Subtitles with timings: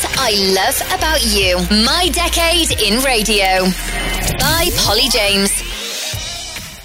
[0.00, 1.56] things I love about you.
[1.84, 3.64] My Decade in Radio.
[4.38, 5.50] By Polly James.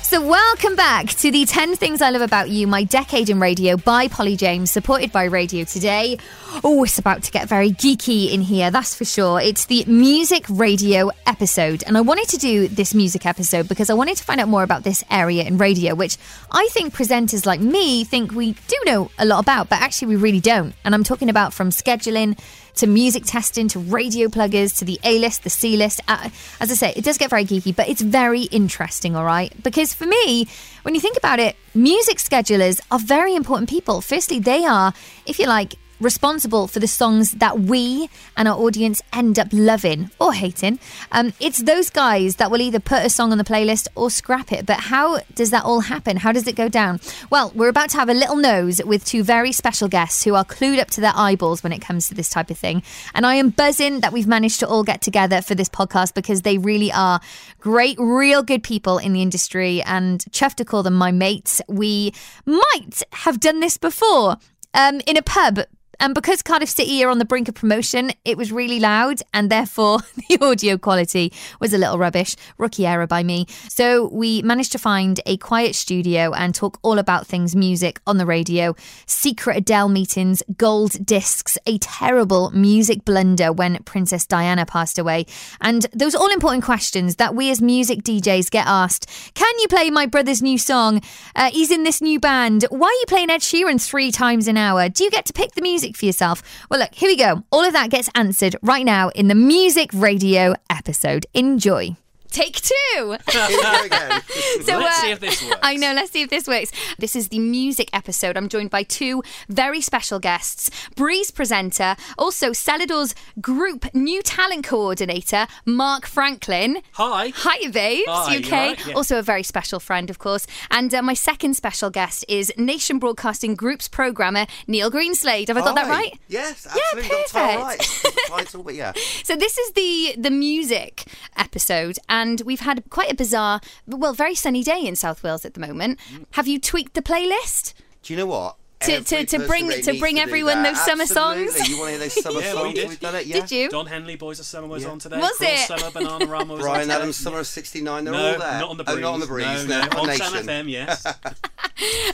[0.05, 3.75] So, welcome back to the 10 Things I Love About You, My Decade in Radio
[3.75, 6.17] by Polly James, supported by Radio Today.
[6.63, 9.39] Oh, it's about to get very geeky in here, that's for sure.
[9.41, 11.83] It's the music radio episode.
[11.85, 14.63] And I wanted to do this music episode because I wanted to find out more
[14.63, 16.17] about this area in radio, which
[16.51, 20.15] I think presenters like me think we do know a lot about, but actually we
[20.15, 20.73] really don't.
[20.83, 22.39] And I'm talking about from scheduling
[22.75, 26.01] to music testing to radio pluggers to the A list, the C list.
[26.07, 26.29] Uh,
[26.59, 29.51] as I say, it does get very geeky, but it's very interesting, all right?
[29.63, 30.47] Because for me,
[30.83, 34.01] when you think about it, music schedulers are very important people.
[34.01, 34.93] Firstly, they are,
[35.25, 40.11] if you like, responsible for the songs that we and our audience end up loving
[40.19, 40.79] or hating.
[41.11, 44.51] Um, it's those guys that will either put a song on the playlist or scrap
[44.51, 44.65] it.
[44.65, 46.17] But how does that all happen?
[46.17, 46.99] How does it go down?
[47.29, 50.45] Well, we're about to have a little nose with two very special guests who are
[50.45, 52.83] clued up to their eyeballs when it comes to this type of thing.
[53.13, 56.41] And I am buzzing that we've managed to all get together for this podcast because
[56.41, 57.19] they really are
[57.59, 61.61] great, real good people in the industry and chuffed to call them my mates.
[61.67, 62.13] We
[62.45, 64.37] might have done this before.
[64.73, 65.59] Um, in a pub
[65.99, 69.49] and because Cardiff City are on the brink of promotion, it was really loud and
[69.49, 72.35] therefore the audio quality was a little rubbish.
[72.57, 73.45] Rookie error by me.
[73.69, 78.17] So we managed to find a quiet studio and talk all about things music on
[78.17, 84.97] the radio, secret Adele meetings, gold discs, a terrible music blunder when Princess Diana passed
[84.97, 85.25] away,
[85.61, 89.09] and those all important questions that we as music DJs get asked.
[89.33, 91.01] Can you play my brother's new song?
[91.35, 92.65] Uh, he's in this new band.
[92.69, 94.89] Why are you playing Ed Sheeran three times an hour?
[94.89, 95.84] Do you get to pick the music?
[95.85, 96.41] Music for yourself?
[96.69, 97.43] Well, look, here we go.
[97.51, 101.25] All of that gets answered right now in the music radio episode.
[101.33, 101.95] Enjoy
[102.31, 102.73] take two.
[103.29, 105.59] so let's uh, see if this works.
[105.61, 105.93] I know.
[105.93, 106.71] Let's see if this works.
[106.97, 108.37] This is the music episode.
[108.37, 115.47] I'm joined by two very special guests: Breeze presenter, also Celador's group new talent coordinator,
[115.65, 116.81] Mark Franklin.
[116.93, 117.31] Hi.
[117.35, 118.05] Hi, babes.
[118.07, 118.69] Hi, you okay?
[118.69, 118.87] right?
[118.87, 118.93] yeah.
[118.93, 120.47] Also a very special friend, of course.
[120.71, 125.47] And uh, my second special guest is Nation Broadcasting Group's programmer Neil Greenslade.
[125.47, 126.17] Have I got that right?
[126.27, 127.09] Yes, Yeah, absolutely.
[127.09, 128.03] got the title perfect.
[128.05, 128.45] right.
[128.45, 128.93] Title, but yeah.
[129.23, 131.03] So this is the the music
[131.37, 132.14] episode, and
[132.45, 135.99] we've had quite a bizarre, well, very sunny day in South Wales at the moment.
[136.31, 137.73] Have you tweaked the playlist?
[138.03, 138.55] Do you know what?
[138.81, 140.75] To- to- to bring- to bring do everyone that.
[140.75, 141.55] those summer songs?
[141.55, 141.73] Absolutely.
[141.73, 142.73] You want to hear those summer Yeah, we songs?
[142.75, 142.89] did.
[142.89, 143.39] We've done it, yeah.
[143.39, 143.69] Did you?
[143.69, 144.89] Don Henley, Boys of Summer was Yeah.
[144.89, 145.17] on today.
[145.17, 145.59] Was Cruel it?
[145.67, 146.93] Summer, Bananarama was on Bryan today.
[146.93, 148.59] Adams, Summer of 69, they're No, all there.
[148.59, 149.01] not on the Oh, breeze.
[149.01, 149.87] not on the breeze, No, no.
[149.87, 149.99] no.
[150.01, 151.03] On On Sam FM, yes.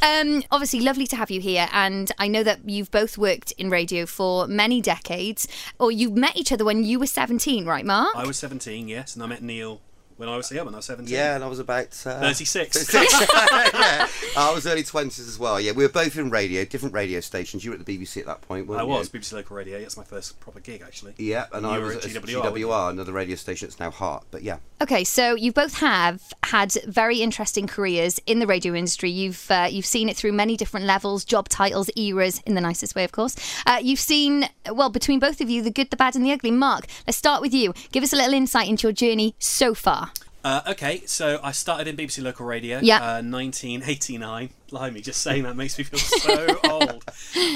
[0.01, 3.69] Um, obviously, lovely to have you here, and I know that you've both worked in
[3.69, 5.47] radio for many decades,
[5.79, 8.15] or you met each other when you were seventeen, right, Mark?
[8.15, 9.79] I was 17, yes, and I met Neil
[10.17, 11.13] when I was yeah, when I was 17.
[11.13, 11.87] Yeah, and I was about...
[12.05, 12.93] Uh, 36.
[12.93, 14.07] yeah.
[14.37, 15.71] I was early 20s as well, yeah.
[15.71, 17.63] We were both in radio, different radio stations.
[17.65, 18.89] You were at the BBC at that point, weren't I you?
[18.89, 19.79] was BBC Local Radio.
[19.79, 21.13] That's my first proper gig, actually.
[21.17, 22.55] Yeah, and You I was at at GWR, weren't?
[22.55, 24.25] GWR, another radio station that's now Heart.
[24.31, 29.11] But yeah, Okay, so you both have had very interesting careers in the radio industry.
[29.11, 32.95] You've uh, you've seen it through many different levels, job titles, eras, in the nicest
[32.95, 33.35] way, of course.
[33.67, 36.49] Uh, you've seen well between both of you the good, the bad, and the ugly.
[36.49, 37.75] Mark, let's start with you.
[37.91, 40.10] Give us a little insight into your journey so far.
[40.43, 42.79] Uh, okay, so I started in BBC Local Radio.
[42.81, 42.97] Yeah.
[42.97, 44.49] Uh, 1989.
[44.69, 47.03] Blimey, just saying that makes me feel so old.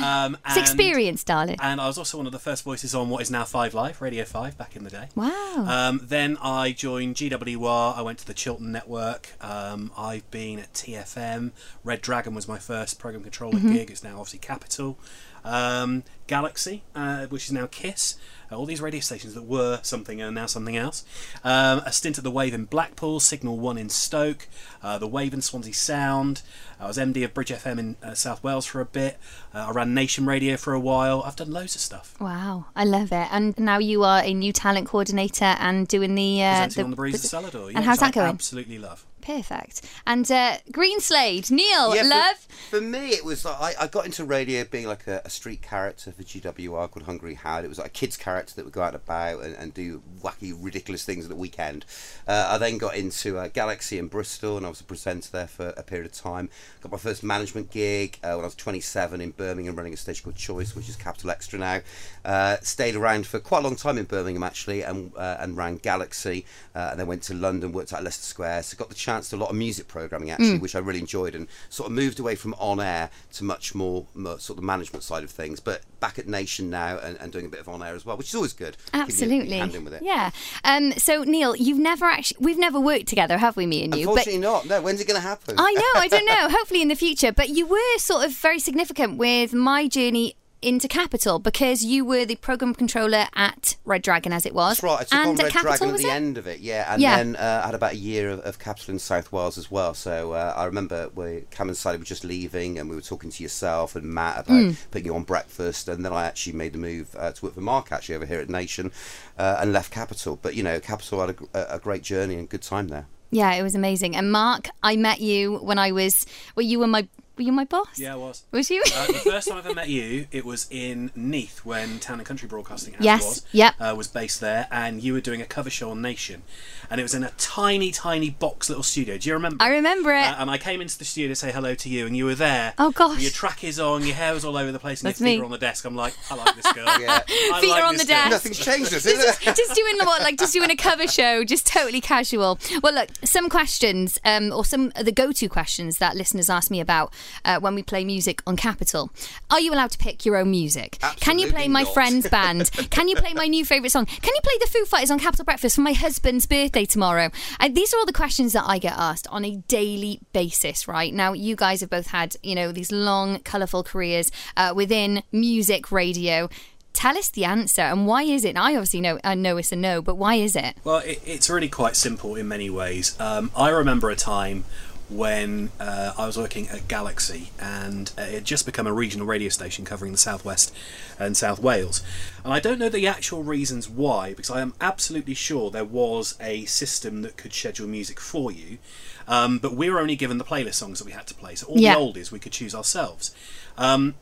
[0.03, 1.55] Um, It's experience, darling.
[1.61, 4.01] And I was also one of the first voices on what is now Five Live,
[4.01, 5.07] Radio 5, back in the day.
[5.15, 5.65] Wow.
[5.67, 7.97] Um, then I joined GWR.
[7.97, 9.29] I went to the Chiltern Network.
[9.41, 11.51] Um, I've been at TFM.
[11.85, 13.73] Red Dragon was my first program controller Mm-hmm.
[13.73, 13.89] gig.
[13.91, 14.99] It's now obviously Capital.
[15.45, 18.15] Um, Galaxy, uh, which is now Kiss.
[18.55, 21.03] All these radio stations that were something and are now something else.
[21.43, 24.47] Um, a stint at the Wave in Blackpool, Signal One in Stoke,
[24.81, 26.41] uh, the Wave in Swansea Sound.
[26.79, 29.17] I was MD of Bridge FM in uh, South Wales for a bit.
[29.53, 31.21] Uh, I ran Nation Radio for a while.
[31.23, 32.15] I've done loads of stuff.
[32.19, 33.27] Wow, I love it.
[33.31, 36.95] And now you are a new talent coordinator and doing the uh, Presenting on the
[36.97, 37.69] Breeze of Celador.
[37.73, 38.29] and how's which I that going?
[38.29, 39.05] Absolutely love.
[39.25, 39.81] Perfect.
[40.05, 42.37] And uh, Greenslade, Neil, Yeah, for- love.
[42.69, 45.61] For, me, it was like I, I got into radio being like a, a street
[45.61, 47.65] character for GWR called Hungry Howard.
[47.65, 50.03] It was like a kid's character that would go out and about and, and do
[50.21, 51.85] wacky, ridiculous things at the weekend.
[52.27, 55.47] Uh, I then got into uh, Galaxy in Bristol and I was a presenter there
[55.47, 56.49] for a period of time.
[56.81, 60.23] Got my first management gig uh, when I was 27 in Birmingham, running a station
[60.23, 61.79] called Choice, which is Capital Extra now.
[62.23, 65.77] Uh, stayed around for quite a long time in Birmingham actually, and uh, and ran
[65.77, 66.45] Galaxy,
[66.75, 68.63] uh, and then went to London, worked at Leicester Square.
[68.63, 71.35] So got the chance to a lot of music programming actually, which I really enjoyed,
[71.35, 74.67] and sort of moved away from on air to much more, more sort of the
[74.67, 75.59] management side of things.
[75.59, 78.17] But back at Nation now and, and doing a bit of on air as well,
[78.17, 78.77] which is always good.
[78.93, 79.57] Absolutely.
[79.57, 80.03] hand in with it.
[80.03, 80.31] Yeah.
[80.63, 84.09] Um, so Neil, you've never actually we've never worked together, have we, me and you?
[84.09, 84.67] Unfortunately, not.
[84.67, 85.55] No, when's it going to happen?
[85.57, 86.49] I know, I don't know.
[86.49, 87.31] Hopefully in the future.
[87.31, 92.25] But you were sort of very significant with my journey into Capital because you were
[92.25, 94.77] the program controller at Red Dragon, as it was.
[94.77, 94.99] That's right.
[95.01, 96.11] I took and on at Red Capital, Dragon at the it?
[96.11, 97.17] end of it, yeah, and Yeah.
[97.17, 99.93] then uh, I had about a year of, of Capital in South Wales as well.
[99.93, 103.29] So uh, I remember we Cam and Sally were just leaving, and we were talking
[103.29, 104.71] to yourself and Matt about Hmm.
[104.91, 107.61] putting you on breakfast, and then I actually made the move uh, to work for
[107.61, 108.91] Mark actually over here at Nation,
[109.37, 110.39] uh, and left Capital.
[110.41, 113.05] But you know, Capital had a, a, a great journey and good time there.
[113.31, 114.15] Yeah, it was amazing.
[114.15, 116.25] And Mark, I met you when I was.
[116.55, 117.07] Well, you were my.
[117.37, 117.97] Were you my boss?
[117.99, 118.43] Yeah, I was.
[118.51, 118.81] Was you?
[118.95, 122.25] Uh, the first time I ever met you, it was in Neath when Town and
[122.25, 123.75] Country Broadcasting as Yes, was, yep.
[123.79, 126.43] uh, was based there, and you were doing a cover show on Nation,
[126.89, 129.17] and it was in a tiny, tiny box little studio.
[129.17, 129.61] Do you remember?
[129.63, 130.23] I remember it.
[130.25, 132.35] Uh, and I came into the studio to say hello to you, and you were
[132.35, 132.73] there.
[132.77, 133.15] Oh, gosh.
[133.15, 135.33] with Your trackies on, your hair was all over the place, and That's your feet
[135.35, 135.39] me.
[135.39, 135.83] were on the desk.
[135.83, 136.85] I'm like, I like this girl.
[136.99, 137.19] Yeah.
[137.51, 138.29] I Feet like are on this the girl.
[138.29, 138.31] desk.
[138.31, 139.55] Nothing's changed, has it?
[139.55, 143.49] just doing what like just doing a cover show just totally casual well look some
[143.49, 147.11] questions um, or some of the go-to questions that listeners ask me about
[147.43, 149.09] uh, when we play music on capital
[149.49, 151.93] are you allowed to pick your own music can you play Absolutely my not.
[151.93, 155.11] friend's band can you play my new favourite song can you play the foo fighters
[155.11, 157.29] on capital breakfast for my husband's birthday tomorrow
[157.59, 161.13] and these are all the questions that i get asked on a daily basis right
[161.13, 165.91] now you guys have both had you know these long colourful careers uh, within music
[165.91, 166.49] radio
[166.95, 168.49] Tell us the answer and why is it?
[168.49, 170.77] And I obviously know I know it's a no, but why is it?
[170.85, 173.19] Well, it, it's really quite simple in many ways.
[173.19, 174.63] Um, I remember a time
[175.09, 179.27] when uh, I was working at Galaxy and uh, it had just become a regional
[179.27, 180.73] radio station covering the southwest
[181.19, 182.01] and South Wales.
[182.43, 186.35] And I don't know the actual reasons why, because I am absolutely sure there was
[186.41, 188.79] a system that could schedule music for you,
[189.27, 191.55] um, but we were only given the playlist songs that we had to play.
[191.55, 191.93] So all Yeah.
[191.95, 193.33] the oldies we could choose ourselves.
[193.77, 194.15] Um,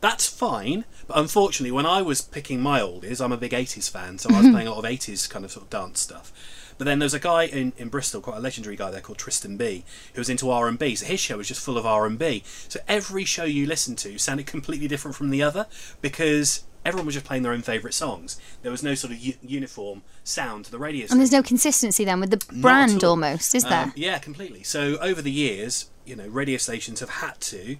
[0.00, 4.18] that's fine, but unfortunately, when I was picking my oldies, I'm a big 80s fan,
[4.18, 6.32] so I was playing a lot of 80s kind of sort of dance stuff.
[6.78, 9.56] But then there's a guy in, in Bristol, quite a legendary guy there called Tristan
[9.56, 9.84] B,
[10.14, 10.94] who was into R&B.
[10.94, 12.42] So his show was just full of R&B.
[12.68, 15.66] So every show you listened to sounded completely different from the other
[16.00, 18.40] because everyone was just playing their own favourite songs.
[18.62, 21.06] There was no sort of u- uniform sound to the radio.
[21.10, 23.84] And there's no consistency then with the brand almost, is there?
[23.84, 24.62] Um, yeah, completely.
[24.62, 27.76] So over the years, you know, radio stations have had to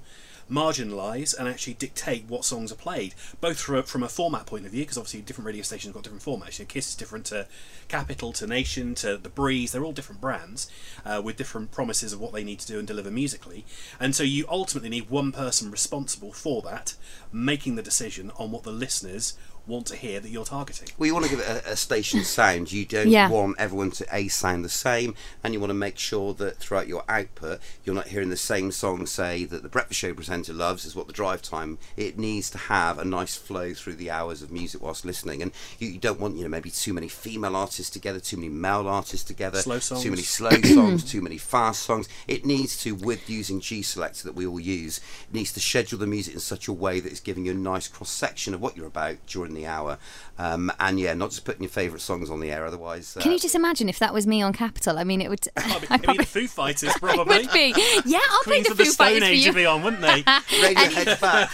[0.51, 4.67] marginalise and actually dictate what songs are played, both from a, from a format point
[4.67, 6.59] of view, because obviously different radio stations have got different formats.
[6.59, 7.47] You know, Kiss is different to
[7.89, 9.73] Capital, to Nation, to The Breeze.
[9.73, 10.71] They're all different brands
[11.05, 13.65] uh, with different promises of what they need to do and deliver musically.
[14.01, 16.95] And so you ultimately need one person responsible for that,
[17.33, 19.37] making the decision on what the listeners
[19.69, 20.89] want to hear that you're targeting.
[20.99, 22.73] Well, you want to give it a, a station sound.
[22.73, 23.29] You don't Yeah.
[23.29, 26.89] want everyone to a sound the same, and you want to make sure that throughout
[26.89, 29.07] your output, you're not hearing the same song.
[29.07, 31.79] Say that the breakfast show presenter loves is what the drive time.
[31.97, 35.53] It needs to have a nice flow through the hours of music whilst listening, and
[35.79, 38.89] you, you don't want you know maybe too many female artists together, too many male
[38.89, 40.03] artists together, Slow songs.
[40.03, 42.09] too many slow songs, too many fast songs.
[42.27, 44.99] It needs to, with using G Selector that we all use,
[45.29, 47.55] it needs to schedule the music in such a way that it's giving you a
[47.55, 49.99] nice cross section of what you're about during the hour.
[50.39, 53.17] Um, and yeah, not just putting your favourite songs on the air, otherwise.
[53.17, 54.99] Uh, Can you just imagine if that was me on Capital?
[54.99, 55.41] I mean, it would.
[55.57, 57.39] I mean, I it'd be probably the Foo Fighters, probably.
[57.39, 57.75] would be.
[58.05, 59.51] Yeah, I'll play Queens the of the Foo Stone Fighters for Age you.
[59.53, 60.23] would be on, wouldn't they?
[60.63, 61.51] Radiohead's back.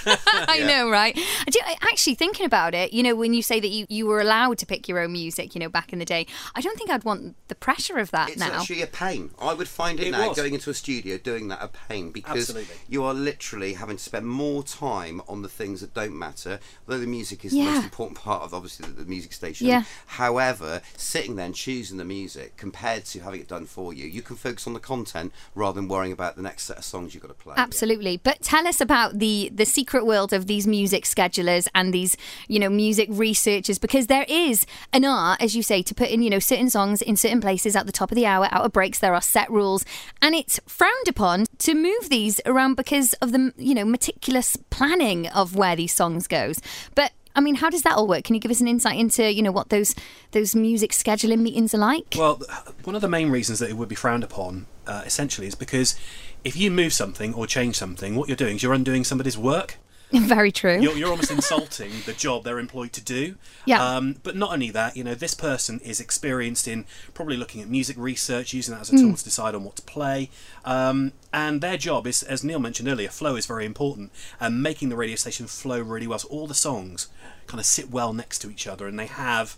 [0.49, 0.67] I Yeah.
[0.67, 1.15] know, right?
[1.15, 4.59] Do, actually, thinking about it, you know, when you say that you, you were allowed
[4.59, 7.05] to pick your own music, you know, back in the day, I don't think I'd
[7.05, 8.61] want the pressure of that It's now.
[8.61, 9.31] actually a pain.
[9.41, 10.37] I would find it, It now was.
[10.37, 12.75] going into a studio doing that a pain because Absolutely.
[12.89, 16.61] you are literally having to spend more time on the things that don't matter.
[16.87, 17.65] Although the music is Yeah.
[17.65, 19.67] the most important part of obviously the, the music station.
[19.67, 19.85] Yeah.
[20.07, 24.23] However, sitting there and choosing the music compared to having it done for you, you
[24.23, 27.23] can focus on the content rather than worrying about the next set of songs you've
[27.23, 27.55] got to play.
[27.57, 28.17] Absolutely.
[28.17, 32.17] But tell us about the the secret world of these music schedulers and these,
[32.49, 36.23] you know, music researchers because there is an art, as you say, to put in,
[36.23, 38.73] you know, certain songs in certain places at the top of the hour, out of
[38.73, 39.85] breaks, there are set rules.
[40.23, 45.29] And it's frowned upon to move these around because of the, you know, meticulous planning
[45.29, 46.61] of where these songs goes.
[46.95, 48.25] But I mean, how does that all work?
[48.25, 49.95] Can you give us an insight into, you know, what those
[50.31, 52.15] those music scheduling meetings are like?
[52.17, 52.41] Well,
[52.85, 55.97] one of the main reasons that it would be frowned upon, uh, essentially, is because
[56.45, 59.79] if you move something or change something, what you're doing is you're undoing somebody's work.
[60.13, 60.81] Very true.
[60.81, 63.35] You're, you're almost insulting the job they're employed to do.
[63.67, 63.85] Yeah.
[63.97, 66.85] Um, but not only that, you know, this person is experienced in
[67.15, 68.99] probably looking at music research, using that as a Hmm.
[69.09, 70.31] tool to decide on what to play.
[70.65, 74.89] Um, and their job is, as Neil mentioned earlier, flow is very important, and making
[74.89, 76.21] the radio station flow really well.
[76.21, 77.09] So all the songs
[77.49, 79.57] kind of sit well next to each other, and they have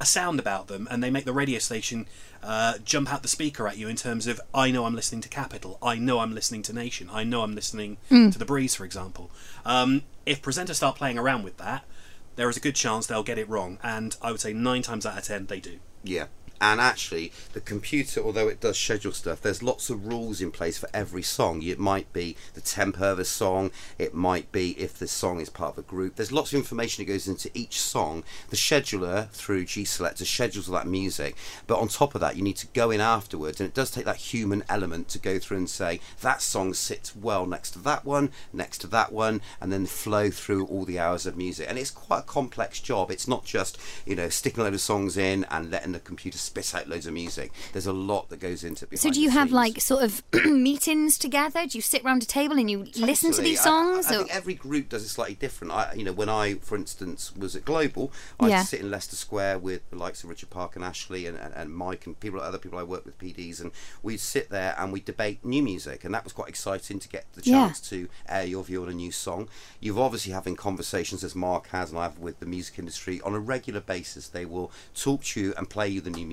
[0.00, 2.06] a sound about them, and they make the radio station
[2.42, 5.28] uh, jump out the speaker at you in terms of I know I'm listening to
[5.28, 7.98] Capital, I know I'm listening to Nation, I know I'm listening
[8.32, 9.30] to The Breeze, for example.
[9.64, 11.84] Um, if presenters start playing around with that,
[12.36, 15.04] there is a good chance they'll get it wrong, and I would say nine times
[15.06, 15.78] out of ten they do.
[16.02, 16.26] Yeah.
[16.62, 20.78] And actually, the computer, although it does schedule stuff, there's lots of rules in place
[20.78, 21.60] for every song.
[21.60, 25.50] It might be the tempo of a song, it might be if the song is
[25.50, 26.14] part of a group.
[26.14, 28.22] There's lots of information that goes into each song.
[28.50, 31.34] The scheduler through G Selector schedules all that music,
[31.66, 34.04] but on top of that, you need to go in afterwards, and it does take
[34.04, 38.04] that human element to go through and say that song sits well next to that
[38.04, 41.66] one, next to that one, and then flow through all the hours of music.
[41.68, 43.10] And it's quite a complex job.
[43.10, 46.38] It's not just you know sticking a load of songs in and letting the computer
[46.52, 47.50] spit out loads of music.
[47.72, 48.86] There's a lot that goes into.
[48.90, 48.98] It.
[48.98, 49.52] So do you have scenes.
[49.54, 51.66] like sort of meetings together?
[51.66, 54.06] Do you sit around a table and you listen to these songs?
[54.06, 55.72] I, I or- think every group does it slightly different.
[55.72, 58.62] I, you know, when I, for instance, was at Global, I'd Yeah.
[58.62, 61.70] sit in Leicester Square with the likes of Richard Park and Ashley and, and, and
[61.74, 65.04] Mike and people, other people I work with, PDs, and we'd sit there and we'd
[65.04, 67.66] debate new music, and that was quite exciting to get the Yeah.
[67.66, 69.48] chance to air your view on a new song.
[69.80, 73.34] You've obviously having conversations as Mark has and I have with the music industry on
[73.34, 74.28] a regular basis.
[74.28, 76.31] They will talk to you and play you the new music,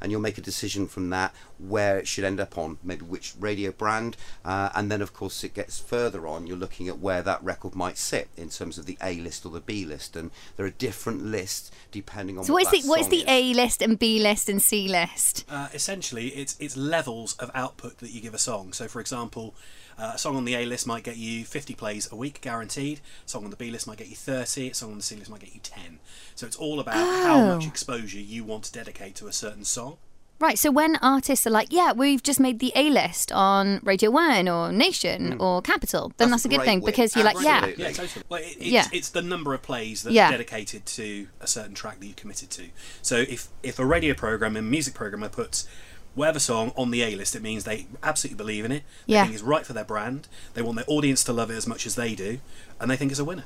[0.00, 3.34] and you'll make a decision from that where it should end up on, maybe which
[3.38, 6.46] radio brand, uh, and then of course it gets further on.
[6.46, 9.50] You're looking at where that record might sit in terms of the A list or
[9.50, 12.44] the B list, and there are different lists depending on.
[12.44, 15.44] so what is the what is the A list and B list and C list?
[15.48, 18.72] Uh, essentially, it's it's levels of output that you give a song.
[18.72, 19.54] So, for example,
[19.98, 23.00] uh, a song on the A list might get you 50 plays a week, guaranteed.
[23.26, 24.70] A song on the B list might get you 30.
[24.70, 25.98] A song on the C list might get you 10.
[26.34, 27.54] So it's all about how Oh.
[27.56, 29.96] much exposure you want to dedicate to a certain song.
[30.40, 34.08] Right, so when artists are like, yeah, we've just made the A list on Radio
[34.08, 37.56] One or Nation or Capital, then that's, That's a good thing because you're like, yeah,
[37.56, 37.84] Absolutely.
[37.84, 38.24] Yeah, totally.
[38.28, 38.86] Well, it, it's, Yeah.
[38.92, 40.28] it's the number of plays that Yeah.
[40.28, 42.66] are dedicated to a certain track that you committed to.
[43.02, 45.66] So if if a radio program and music programmer puts
[46.14, 48.82] whatever song on the A list, it means they absolutely believe in it.
[49.06, 49.22] They Yeah.
[49.24, 50.28] think it's right for their brand.
[50.54, 52.40] They want their audience to love it as much as they do,
[52.80, 53.44] and they think it's a winner.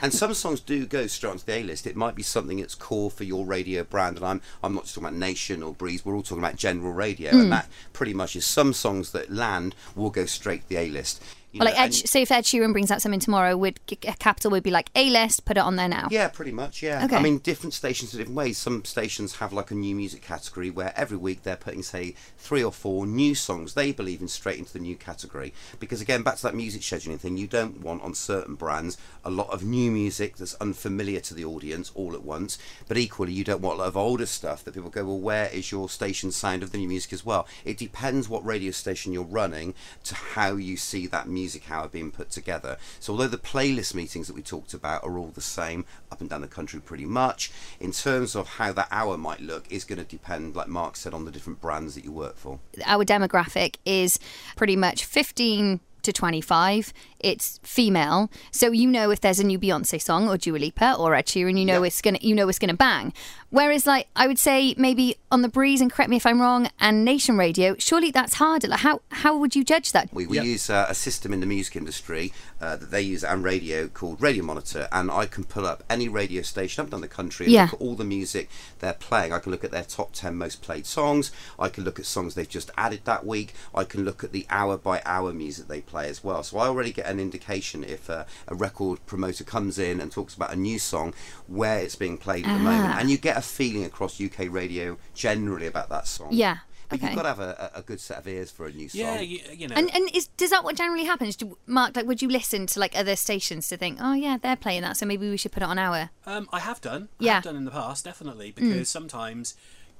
[0.00, 1.86] And some songs do go straight onto the A list.
[1.88, 4.16] It might be something that's core for your radio brand.
[4.18, 6.04] And I'm I'm not just talking about Nation or Breeze.
[6.04, 7.40] We're all talking about general radio, Hmm.
[7.40, 10.88] and that pretty much is some songs that land will go straight to the A
[10.90, 11.20] list.
[11.56, 13.80] You Well, like know, Ed, and- say if Ed Sheeran brings out something tomorrow, would
[14.18, 16.08] Capital would be like A list, put it on there now.
[16.10, 16.82] Yeah, pretty much.
[16.82, 17.04] Yeah.
[17.06, 17.16] Okay.
[17.16, 18.58] I mean, different stations in different ways.
[18.58, 22.62] Some stations have like a new music category where every week they're putting, say, three
[22.62, 25.54] or four new songs they believe in straight into the new category.
[25.80, 29.30] Because again, back to that music scheduling thing, you don't want on certain brands a
[29.30, 32.58] lot of new music that's unfamiliar to the audience all at once.
[32.86, 35.46] But equally, you don't want a lot of older stuff that people go, well, where
[35.46, 37.46] is your station sound of the new music as well?
[37.64, 42.10] It depends what radio station you're running to how you see that music hour being
[42.10, 42.78] put together.
[43.00, 46.30] So although the playlist meetings that we talked about are all the same up and
[46.30, 47.50] down the country pretty much,
[47.80, 51.14] in terms of how that hour might look is going to depend, like Mark said,
[51.14, 52.58] on the different brands that you work for.
[52.84, 54.18] Our demographic is
[54.56, 56.92] pretty much 15 to 25.
[57.26, 61.12] It's female, so you know if there's a new Beyonce song or Dua Lipa or
[61.12, 61.88] Ed Sheeran, you know Yeah.
[61.88, 63.12] it's gonna you know it's gonna bang.
[63.50, 66.68] Whereas, like I would say, maybe on the breeze, and correct me if I'm wrong,
[66.78, 68.68] and Nation Radio, surely that's harder.
[68.68, 70.08] Like how how would you judge that?
[70.12, 70.44] We, we Yep.
[70.44, 74.22] use uh, a system in the music industry uh, that they use and radio called
[74.22, 77.46] Radio Monitor, and I can pull up any radio station up and down the country
[77.46, 77.64] and Yeah.
[77.64, 79.32] look at all the music they're playing.
[79.32, 81.32] I can look at their top 10 most played songs.
[81.58, 83.52] I can look at songs they've just added that week.
[83.74, 86.44] I can look at the hour by hour music they play as well.
[86.44, 90.34] So I already get an indication if uh, a record promoter comes in and talks
[90.34, 91.14] about a new song,
[91.46, 92.94] where it's being played at the moment.
[92.94, 92.98] Ah.
[93.00, 96.28] And you get a feeling across UK radio generally about that song.
[96.32, 96.58] Yeah.
[96.88, 97.06] But Okay.
[97.08, 99.00] you've got to have a, a a good set of ears for a new song.
[99.00, 99.74] Yeah, you, you know.
[99.74, 101.34] And and is does that what generally happens?
[101.34, 104.54] Do, Mark, like, would you listen to like other stations to think, oh yeah, they're
[104.54, 106.10] playing that, so maybe we should put it on our?
[106.26, 107.08] Um, I have done.
[107.20, 107.30] I Yeah.
[107.30, 107.34] Mm.
[107.34, 109.54] have done in the past, definitely, because sometimes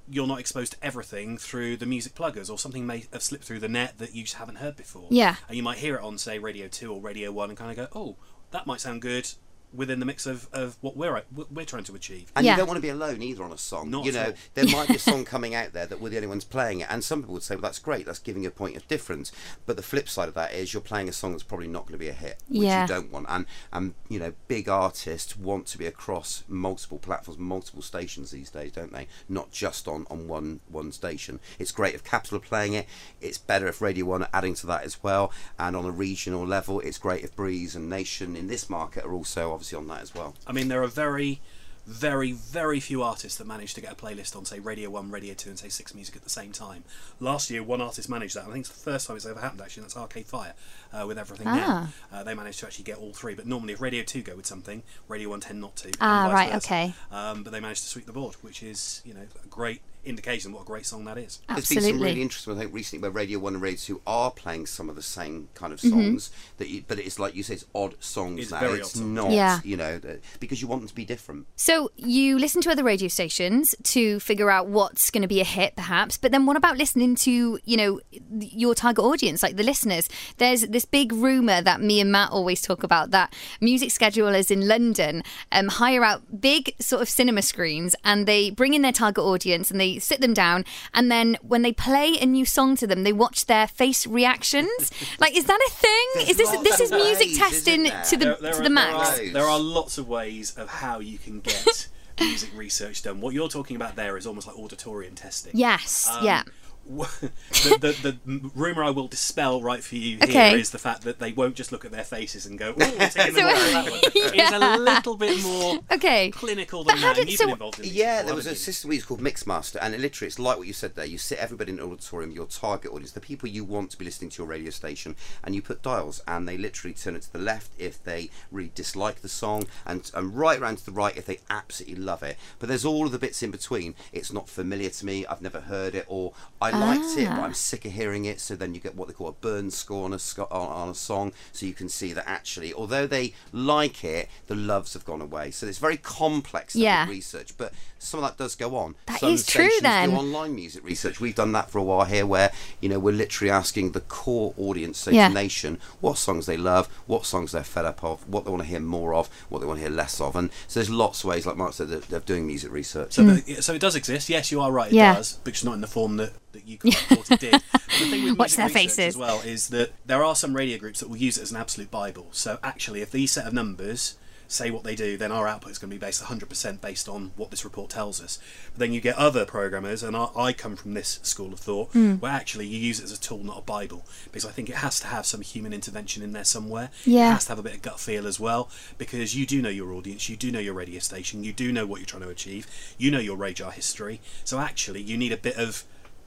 [0.09, 3.61] you're not exposed to everything through the music pluggers, or something may have slipped through
[3.61, 5.09] the net that you just haven't heard before.
[5.11, 5.37] Yeah.
[5.49, 7.91] And you might hear it on, say, Radio Two or Radio One, and kind of
[7.91, 8.17] go, "Oh,
[8.51, 9.29] that might sound good."
[9.77, 12.33] Within the mix of, of what we're we're trying to achieve.
[12.35, 12.53] And Yeah.
[12.53, 13.91] you don't want to be alone either on a song.
[13.91, 14.33] Not you know, all.
[14.55, 16.87] there might be a song coming out there that we're the only ones playing it,
[16.91, 18.07] and some people would say, "Well, that's great.
[18.07, 19.33] That's giving a point of difference."
[19.67, 21.93] But the flip side of that is you're playing a song that's probably not going
[21.93, 22.83] to be a hit, which Yeah.
[22.83, 23.27] you don't want.
[23.29, 28.51] And and you know, big artists want to be across multiple platforms, multiple stations these
[28.51, 29.07] days, don't they?
[29.29, 31.41] Not just on on one one station.
[31.59, 32.87] It's great if Capital are playing it.
[33.21, 35.33] It's better if Radio One are adding to that as well.
[35.59, 39.13] And on a regional level, it's great if Breeze and Nation in this market are
[39.13, 40.35] also obviously on that as well.
[40.47, 41.41] I mean, there are very,
[41.87, 45.35] very, very few artists that manage to get a playlist on, say, Radio 1, Radio
[45.35, 46.85] 2, and say Six Music at the same time.
[47.21, 48.43] Last year, one artist managed that.
[48.45, 49.83] I think it's the first time it's ever happened, actually.
[49.83, 50.55] and That's Arcade Fire
[50.93, 51.91] uh, with Everything Ah.
[52.13, 52.19] Now.
[52.19, 53.35] Uh, they managed to actually get all three.
[53.35, 55.93] But normally, if Radio 2 go with something, Radio 1 tend not to.
[56.01, 56.67] Ah, right, versa.
[56.67, 56.95] okay.
[57.11, 60.53] Um, but they managed to sweep the board, which is, you know, a great indication
[60.53, 61.41] of what a great song that is.
[61.49, 61.75] Absolutely.
[61.75, 64.31] There's been some really interesting, I think, recently where Radio One and Radio Two are
[64.31, 65.91] playing some of the same kind of Mm-hmm.
[65.91, 68.61] songs that, you, but it's like you say, it's odd songs It's now.
[68.61, 69.11] very it's odd songs.
[69.11, 69.59] not, Yeah.
[69.65, 70.01] you know,
[70.39, 71.47] because you want them to be different.
[71.57, 75.45] So you listen to other radio stations to figure out what's going to be a
[75.45, 76.17] hit, perhaps.
[76.19, 78.01] But then what about listening to you know
[78.39, 80.09] your target audience, like the listeners?
[80.39, 84.69] There's this big rumor that me and Matt always talk about that music schedulers in
[84.69, 89.25] London um, hire out big sort of cinema screens and they bring in their target
[89.25, 92.87] audience and they sit them down and then when they play a new song to
[92.87, 94.91] them, they watch their face reactions.
[95.19, 96.07] like, is that a thing?
[96.17, 98.63] There's is this this is music ways, testing to the There- there to are- the
[98.63, 99.19] there max?
[99.21, 101.89] are- There are lots of ways of how you can get
[102.21, 103.21] music research done.
[103.23, 105.53] What you're talking about there is almost like auditorium testing.
[105.55, 106.43] Yes, Um, yeah.
[106.89, 110.51] The, the, the rumor I will dispel right for you Okay.
[110.51, 112.95] here is the fact that they won't just look at their faces and go, "Oh,
[112.99, 116.31] we're taking the So- word of that one." It's a little bit more Okay.
[116.31, 117.17] clinical But than how that.
[117.17, 118.57] did- you've so- been involved in Yeah, before, there was a you?
[118.57, 121.05] system we used called Mixmaster, and it literally it's like what you said there.
[121.05, 124.05] You sit everybody in an auditorium, your target audience, the people you want to be
[124.05, 127.33] listening to your radio station, and you put dials, and they literally turn it to
[127.33, 131.17] the left if they really dislike the song, and, and right around to the right
[131.17, 132.37] if they absolutely love it.
[132.59, 133.95] But there's all of the bits in between.
[134.13, 135.27] It's not familiar to me.
[135.27, 137.45] I've never heard it, or I liked it, but Ah.
[137.45, 138.41] I'm sick of hearing it.
[138.41, 140.89] So then you get what they call a burn score on a sco- on, on
[140.91, 145.05] a song, so you can see that actually, although they like it, the loves have
[145.05, 145.51] gone away.
[145.51, 147.09] So it's very complex Yeah.
[147.09, 148.95] research, but some of that does go on.
[149.07, 150.11] That Some is true then.
[150.11, 151.21] Do online music research.
[151.21, 154.55] We've done that for a while here, where you know we're literally asking the core
[154.59, 155.29] audience, so Yeah.
[155.29, 158.63] the nation, what songs they love, what songs they're fed up of, what they want
[158.63, 161.25] to hear more of, what they want to hear less of, and so there's lots
[161.25, 163.15] of ways, like Mark said, of doing music research.
[163.15, 164.29] So, but- so it does exist.
[164.29, 164.91] Yes, you are right.
[164.93, 164.95] It.
[164.97, 165.15] Yeah.
[165.15, 167.53] does, but just not in the form that, that you kind of thought it did.
[167.73, 168.99] But the thing with Watch their faces.
[168.99, 171.57] as well is that there are some radio groups that will use it as an
[171.57, 172.27] absolute bible.
[172.33, 174.17] So actually, if these set of numbers
[174.49, 177.33] say what they do, then our output is going to be based 100% based on
[177.35, 178.39] what this report tells us.
[178.73, 181.91] But then you get other programmers, and I, I come from this school of thought,
[181.91, 182.15] Hmm.
[182.17, 184.77] where actually you use it as a tool, not a bible, because I think it
[184.77, 186.91] has to have some human intervention in there somewhere.
[187.05, 187.31] Yeah.
[187.31, 188.69] It has to have a bit of gut feel as well,
[188.99, 191.85] because you do know your audience, you do know your radio station, you do know
[191.85, 192.69] what you're trying to achieve,
[192.99, 194.21] you know your radar history.
[194.45, 195.83] So actually, you need a bit of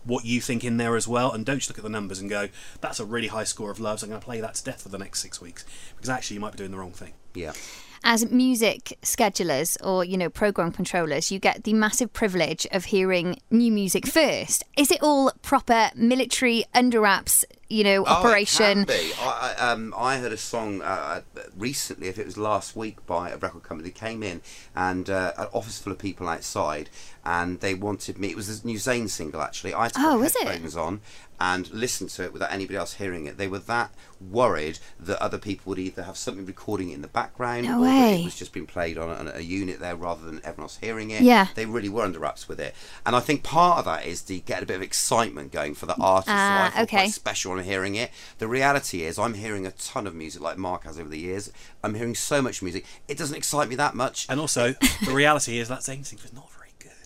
[0.05, 2.29] what you think in there as well, and don't just look at the numbers and
[2.29, 2.49] go,
[2.81, 4.03] "That's a really high score of loves.
[4.03, 5.65] I'm going to play that to death for the next six weeks,"
[5.95, 7.13] because actually, you might be doing the wrong thing.
[7.33, 7.53] yeah.
[8.01, 13.35] as music schedulers or you know program controllers you get the massive privilege of hearing
[13.51, 18.87] new music first is it all proper military under wraps you know operation Oh, it
[18.87, 19.11] can be.
[19.19, 21.21] I, I, um, I heard a song uh,
[21.57, 23.89] recently, if it was last week, by a record company.
[23.89, 24.41] They came in
[24.75, 26.89] and uh, an office full of people outside,
[27.25, 28.29] and they wanted me.
[28.29, 29.73] It was a new Zayn single, actually.
[29.73, 30.35] I had to put Oh, it?
[30.41, 31.01] headphones on
[31.39, 33.37] and listen to it without anybody else hearing it.
[33.37, 37.07] They were that worried that other people would either have something recording it in the
[37.07, 39.95] background, No or that it was just being played on a, on a unit there
[39.95, 41.21] rather than everyone else hearing it.
[41.21, 41.47] Yeah.
[41.55, 44.37] they really were under wraps with it, and I think part of that is to
[44.39, 46.27] get a bit of excitement going for the artist.
[46.27, 46.97] So I ah, feel okay.
[46.97, 48.11] quite special on hearing it.
[48.39, 51.51] The reality is, I'm hearing a ton of music like Mark has over the years.
[51.83, 52.85] I'm hearing so much music.
[53.07, 54.25] It doesn't excite me that much.
[54.29, 54.73] And also,
[55.05, 56.58] the reality is that Zayn thing was not very good.
[56.58, 56.58] Yeah.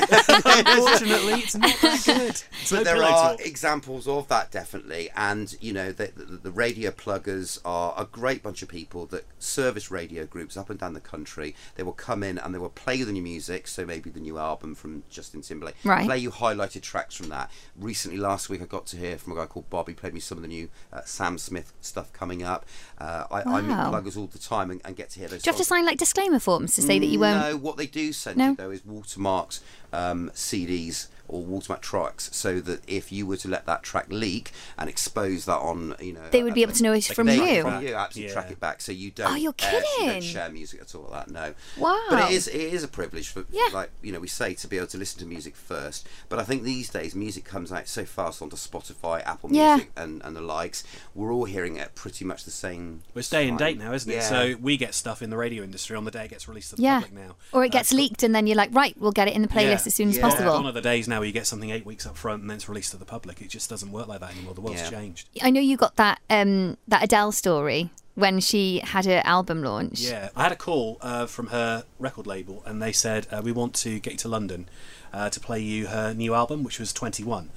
[0.00, 2.42] Unfortunately, it's not that good.
[2.62, 3.40] It's no there are talk.
[3.46, 8.42] examples of that definitely, and you know the, the, the radio pluggers are a great
[8.42, 11.54] bunch of people that service radio groups up and down the country.
[11.76, 14.38] They will come in and they will play the new music, so maybe the new
[14.38, 15.76] album from Justin Timberlake.
[15.84, 16.04] Right.
[16.06, 17.50] Play you highlighted tracks from that.
[17.78, 19.88] Recently, last week, I got to hear from a guy called Bob.
[19.88, 22.66] He played me some of the new uh, Sam Smith stuff coming up.
[22.98, 25.42] Uh, I, I meet pluggers all the time and, and get to hear those.
[25.42, 27.76] do you have to sign like disclaimer forms to say that you won't No, what
[27.76, 28.50] they do send No?
[28.50, 29.60] you though is watermarks
[29.92, 34.52] um, CDs or watermark tracks, so that if you were to let that track leak
[34.78, 37.26] and expose that on, you know, They would be able to know it's They from
[37.28, 38.32] can they track you From you, absolutely Yeah.
[38.40, 39.32] track it back, so you don't.
[39.32, 40.08] Oh, you're uh, you kidding.
[40.12, 41.08] don't share music at all.
[41.10, 41.54] Like that, no.
[41.78, 42.00] Wow.
[42.10, 43.68] But it is it is a privilege for, Yeah.
[43.72, 46.06] like you know, we say to be able to listen to music first.
[46.28, 49.76] But I think these days music comes out so fast onto Spotify, Apple Yeah.
[49.76, 50.84] Music, and, and the likes.
[51.14, 53.02] We're all hearing it pretty much the same.
[53.14, 54.16] Well, It's day and date now, isn't it?
[54.16, 54.28] Yeah.
[54.28, 56.76] So we get stuff in the radio industry on the day it gets released to
[56.76, 57.36] the yeah public now.
[57.52, 59.48] or it Uh, gets leaked and then you're like right we'll get it in the
[59.48, 59.86] playlist Yeah.
[59.86, 62.06] as soon as possible One of the days now where you get something eight weeks
[62.06, 63.40] up front and then it's released to the public.
[63.40, 64.54] It just doesn't work like that anymore.
[64.54, 64.90] The world's Yeah.
[64.90, 65.28] changed.
[65.42, 70.00] I know you got that um that Adele story when she had her album launch
[70.00, 73.52] Yeah, I had a call uh, from her record label, and they said uh, we
[73.52, 74.68] want to get you to London
[75.12, 77.50] uh, to play you her new album, which was Twenty One.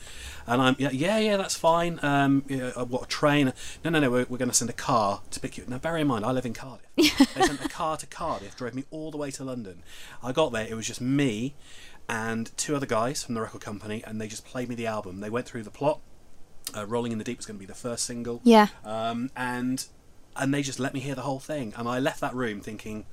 [0.45, 1.99] And I'm yeah, yeah, yeah, that's fine.
[2.01, 3.53] Um, yeah, uh, what a train?
[3.85, 4.09] No, no, no.
[4.11, 5.63] We're, we're going to send a car to pick you.
[5.67, 6.87] Now, bear in mind, I live in Cardiff.
[6.97, 9.83] they sent a car to Cardiff, drove me all the way to London.
[10.23, 10.65] I got there.
[10.67, 11.53] It was just me
[12.09, 15.19] and two other guys from the record company, and they just played me the album.
[15.21, 15.99] They went through the plot.
[16.75, 18.41] Uh, Rolling in the Deep was going to be the first single.
[18.43, 18.67] Yeah.
[18.83, 19.85] Um, and
[20.35, 21.73] and they just let me hear the whole thing.
[21.77, 23.05] And i left that room thinking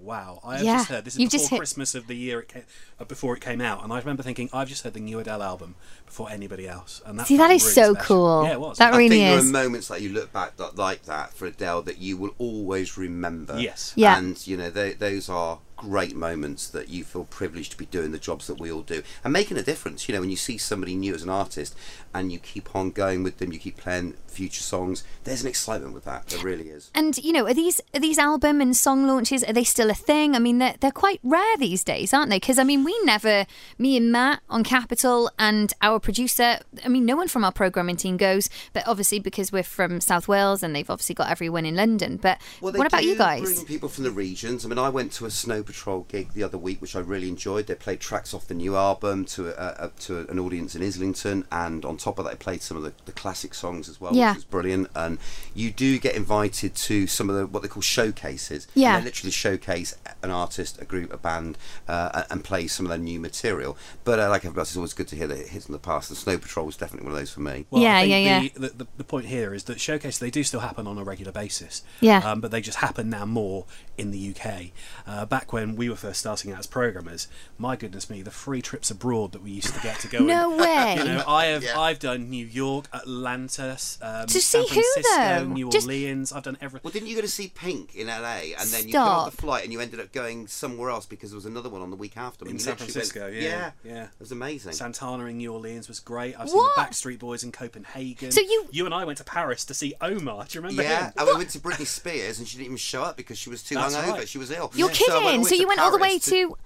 [0.00, 2.40] wow, I have Yeah, just heard this is you've before hit- Christmas of the year
[2.40, 2.64] it came,
[3.00, 5.42] uh, before it came out, and I remember thinking I've just heard the new Adele
[5.42, 8.06] album before anybody else, and that See, that is really so special.
[8.16, 8.44] cool.
[8.44, 8.78] Yeah, it was.
[8.78, 9.48] That I really think there is.
[9.48, 12.96] are moments that you look back that, like that for Adele that you will always
[12.96, 13.58] remember.
[13.58, 13.92] Yes.
[13.96, 14.16] Yeah.
[14.18, 18.12] And you know tho- those are great moments that you feel privileged to be doing
[18.12, 20.08] the jobs that we all do and making a difference.
[20.08, 21.74] You know when you see somebody new as an artist
[22.14, 25.04] and you keep on going with them, you keep playing future songs.
[25.24, 26.28] There's an excitement with that.
[26.28, 26.90] There really is.
[26.94, 29.42] And you know, are these are these album and song launches?
[29.44, 30.34] Are they still a thing?
[30.36, 32.36] I mean, they're they're quite rare these days, aren't they?
[32.36, 33.46] Because I mean, we never,
[33.78, 36.58] me and Matt on Capital and our producer.
[36.84, 40.28] I mean, no one from our programming team goes, but obviously because we're from South
[40.28, 42.16] Wales and they've obviously got everyone in London.
[42.16, 43.42] But Well, what about you guys?
[43.54, 44.64] Bring people from the regions.
[44.64, 47.28] I mean, I went to a Snow Patrol gig the other week, which I really
[47.28, 47.66] enjoyed.
[47.66, 51.46] They played tracks off the new album to a, a, to an audience in Islington,
[51.50, 54.14] and on top of that, they played some of the, the classic songs as well,
[54.14, 54.30] Yeah.
[54.30, 54.88] which was brilliant.
[54.94, 55.18] And
[55.54, 58.66] you do get invited to some of the what they call showcases.
[58.74, 58.98] Yeah.
[58.98, 62.98] they literally showcase an artist, a group, a band, uh, and- play some of their
[62.98, 63.74] new material.
[64.04, 65.78] But uh, like everybody else, it's always good to hear that it hits in the
[65.84, 66.08] past.
[66.08, 67.66] The Snow Patrol was definitely one of those for me.
[67.70, 70.30] Well, Yeah, I think yeah, the, The, the, the point here is that showcases they
[70.30, 71.82] do still happen on a regular basis.
[72.00, 72.18] Yeah.
[72.18, 73.66] Um, but they just happen now more
[73.96, 74.70] in the UK.
[75.06, 78.60] Uh, back when we were first starting out as programmers, my goodness me, the free
[78.62, 80.18] trips abroad that we used to get to go.
[80.24, 80.94] No in, way.
[80.98, 81.78] You know, I have Yeah.
[81.78, 85.44] I've done New York, Atlanta, um, To San see Francisco, though?
[85.46, 86.32] New Just- Orleans.
[86.32, 86.80] I've done everything.
[86.84, 89.36] Well, didn't you go to see Pink in LA, and then you got off the
[89.42, 91.96] flight, and you ended up going somewhere else because there was another one on the
[91.96, 92.46] week after?
[92.48, 94.02] In San Francisco, went- yeah, yeah, yeah.
[94.04, 94.72] it was amazing.
[94.72, 96.38] Santana in New Orleans was great.
[96.38, 96.74] I've seen What?
[96.76, 98.30] the Backstreet Boys in Copenhagen.
[98.32, 100.44] So you- you and I went to Paris to see Omar.
[100.44, 101.12] Do you remember yeah, him?
[101.16, 103.62] and we went to Britney Spears, and she didn't even show up because she was
[103.62, 104.12] too That's hungover.
[104.12, 104.28] right.
[104.28, 104.70] She was ill.
[104.74, 105.24] You're So I kidding.
[105.24, 106.56] went- I So, to you went all the way Paris to.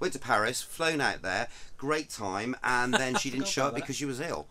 [0.00, 3.80] Went to Paris, flown out there, great time, and then she didn't show up that.
[3.80, 4.46] because she was ill.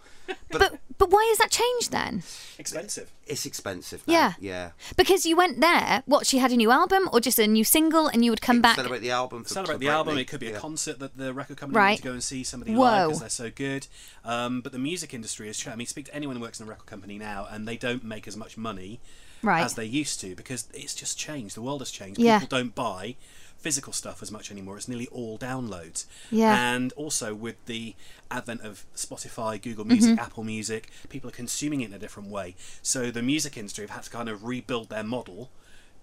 [0.51, 2.23] But but why has that changed then?
[2.57, 3.11] Expensive.
[3.27, 4.07] It's expensive.
[4.07, 4.13] Now.
[4.13, 4.33] Yeah.
[4.39, 4.69] yeah.
[4.95, 6.01] Because you went there.
[6.05, 6.25] What?
[6.25, 8.75] She had a new album or just a new single, and you would come back.
[8.77, 9.43] Celebrate the album.
[9.43, 10.17] For, celebrate for the album.
[10.17, 10.59] It could be a Yeah.
[10.59, 11.91] concert that the record company Right.
[11.91, 12.81] need to go and see somebody Whoa.
[12.81, 13.87] live because they're so good.
[14.25, 15.67] Um, but the music industry is.
[15.67, 18.03] I mean, speak to anyone who works in a record company now, and they don't
[18.03, 18.99] make as much money
[19.43, 19.63] Right.
[19.63, 21.55] as they used to because it's just changed.
[21.55, 22.19] The world has changed.
[22.19, 22.39] Yeah.
[22.39, 23.17] People don't buy
[23.59, 24.77] physical stuff as much anymore.
[24.77, 26.05] It's nearly all downloads.
[26.31, 26.73] Yeah.
[26.73, 27.95] And also with the
[28.29, 30.16] advent of Spotify, Google Mm-hmm.
[30.17, 32.55] Music, Apple Music, people are consuming it in a different way.
[32.81, 35.49] So the music industry have had to kind of rebuild their model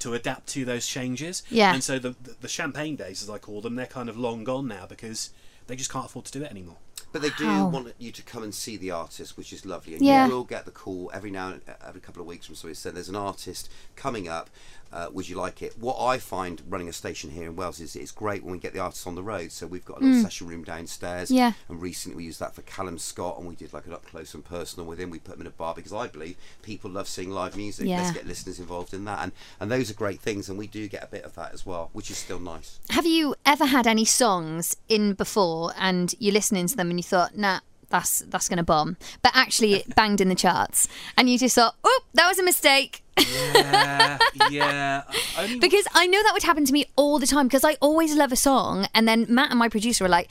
[0.00, 1.42] to adapt to those changes.
[1.50, 1.72] Yeah.
[1.72, 4.44] And so the, the the champagne days, as I call them, they're kind of long
[4.44, 5.30] gone now because
[5.66, 6.76] they just can't afford to do it anymore.
[7.12, 7.68] But they do Wow.
[7.68, 9.94] want you to come and see the artist, which is lovely.
[9.94, 10.26] And Yeah.
[10.26, 12.94] you will get the call every now, and every couple of weeks from somebody saying,
[12.94, 14.50] "There's an artist coming up.
[14.94, 17.96] Uh, would you like it?" What I find running a station here in Wales is
[17.96, 19.52] it's great when we get the artists on the road.
[19.52, 21.28] So we've got a little session room downstairs.
[21.30, 21.36] Mm.
[21.36, 21.52] Yeah.
[21.68, 24.32] And recently we used that for Callum Scott, and we did like an up close
[24.34, 25.10] and personal with him.
[25.10, 27.86] We put him in a bar because I believe people love seeing live music.
[27.86, 28.02] Yeah.
[28.02, 30.88] Let's get listeners involved in that, and and those are great things, and we do
[30.88, 32.78] get a bit of that as well, which is still nice.
[32.90, 37.02] Have you ever had any songs in before and you're listening to them and you
[37.02, 41.38] thought, nah, that's that's gonna bomb, but actually it banged in the charts, and you
[41.38, 43.03] just thought, oh, that was a mistake.
[43.18, 44.18] Yeah,
[44.50, 45.02] yeah.
[45.38, 48.14] Only Because I know that would happen to me all the time because I always
[48.16, 50.30] love a song and then Matt and my producer were like,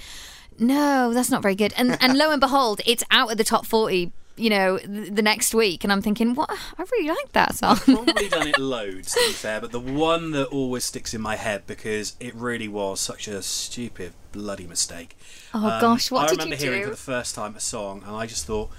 [0.59, 1.73] no, that's not very good.
[1.77, 5.21] And and lo and behold, it's out of the top 40, you know, th- the
[5.21, 5.83] next week.
[5.83, 6.49] And I'm thinking, what?
[6.51, 7.77] I really like that song.
[7.77, 11.35] probably done it loads to be fair, but the one that always sticks in my
[11.35, 15.17] head because it really was such a stupid bloody mistake.
[15.53, 16.85] Um, Oh, gosh, what I did remember you hearing do?
[16.85, 18.69] for the first time a song and I just thought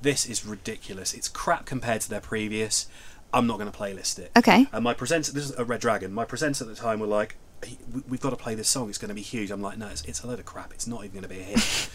[0.00, 1.14] this is ridiculous.
[1.14, 2.86] It's crap compared to their previous.
[3.34, 4.30] I'm not going to playlist it.
[4.36, 4.66] Okay.
[4.72, 6.12] And my presenter, this is a Red Dragon.
[6.12, 7.36] My presenter at the time were like,
[7.94, 8.88] we- "We've got to play this song.
[8.88, 10.72] It's going to be huge." I'm like, "No, it's, it's a load of crap.
[10.72, 11.88] It's not even going to be a hit."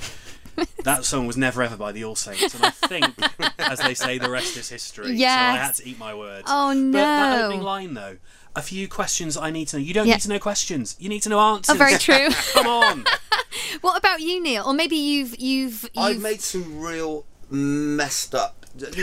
[0.84, 3.06] that song was never ever by the All Saints, and I think,
[3.60, 5.17] as they say, the rest is history.
[5.17, 6.45] So I had to eat my words.
[6.50, 6.91] Oh, no!
[6.93, 7.45] But that no.
[7.45, 8.17] opening line, though,
[8.56, 9.84] a few questions I need to know.
[9.84, 10.15] You don't Yeah.
[10.15, 10.95] need to know questions.
[11.00, 11.76] You need to know answers.
[11.76, 12.30] Oh, very true.
[12.54, 13.06] Come on.
[13.82, 14.63] what about you, Neil?
[14.65, 18.57] Or maybe you've you've you've I've made some real messed up.
[18.78, 18.98] Just,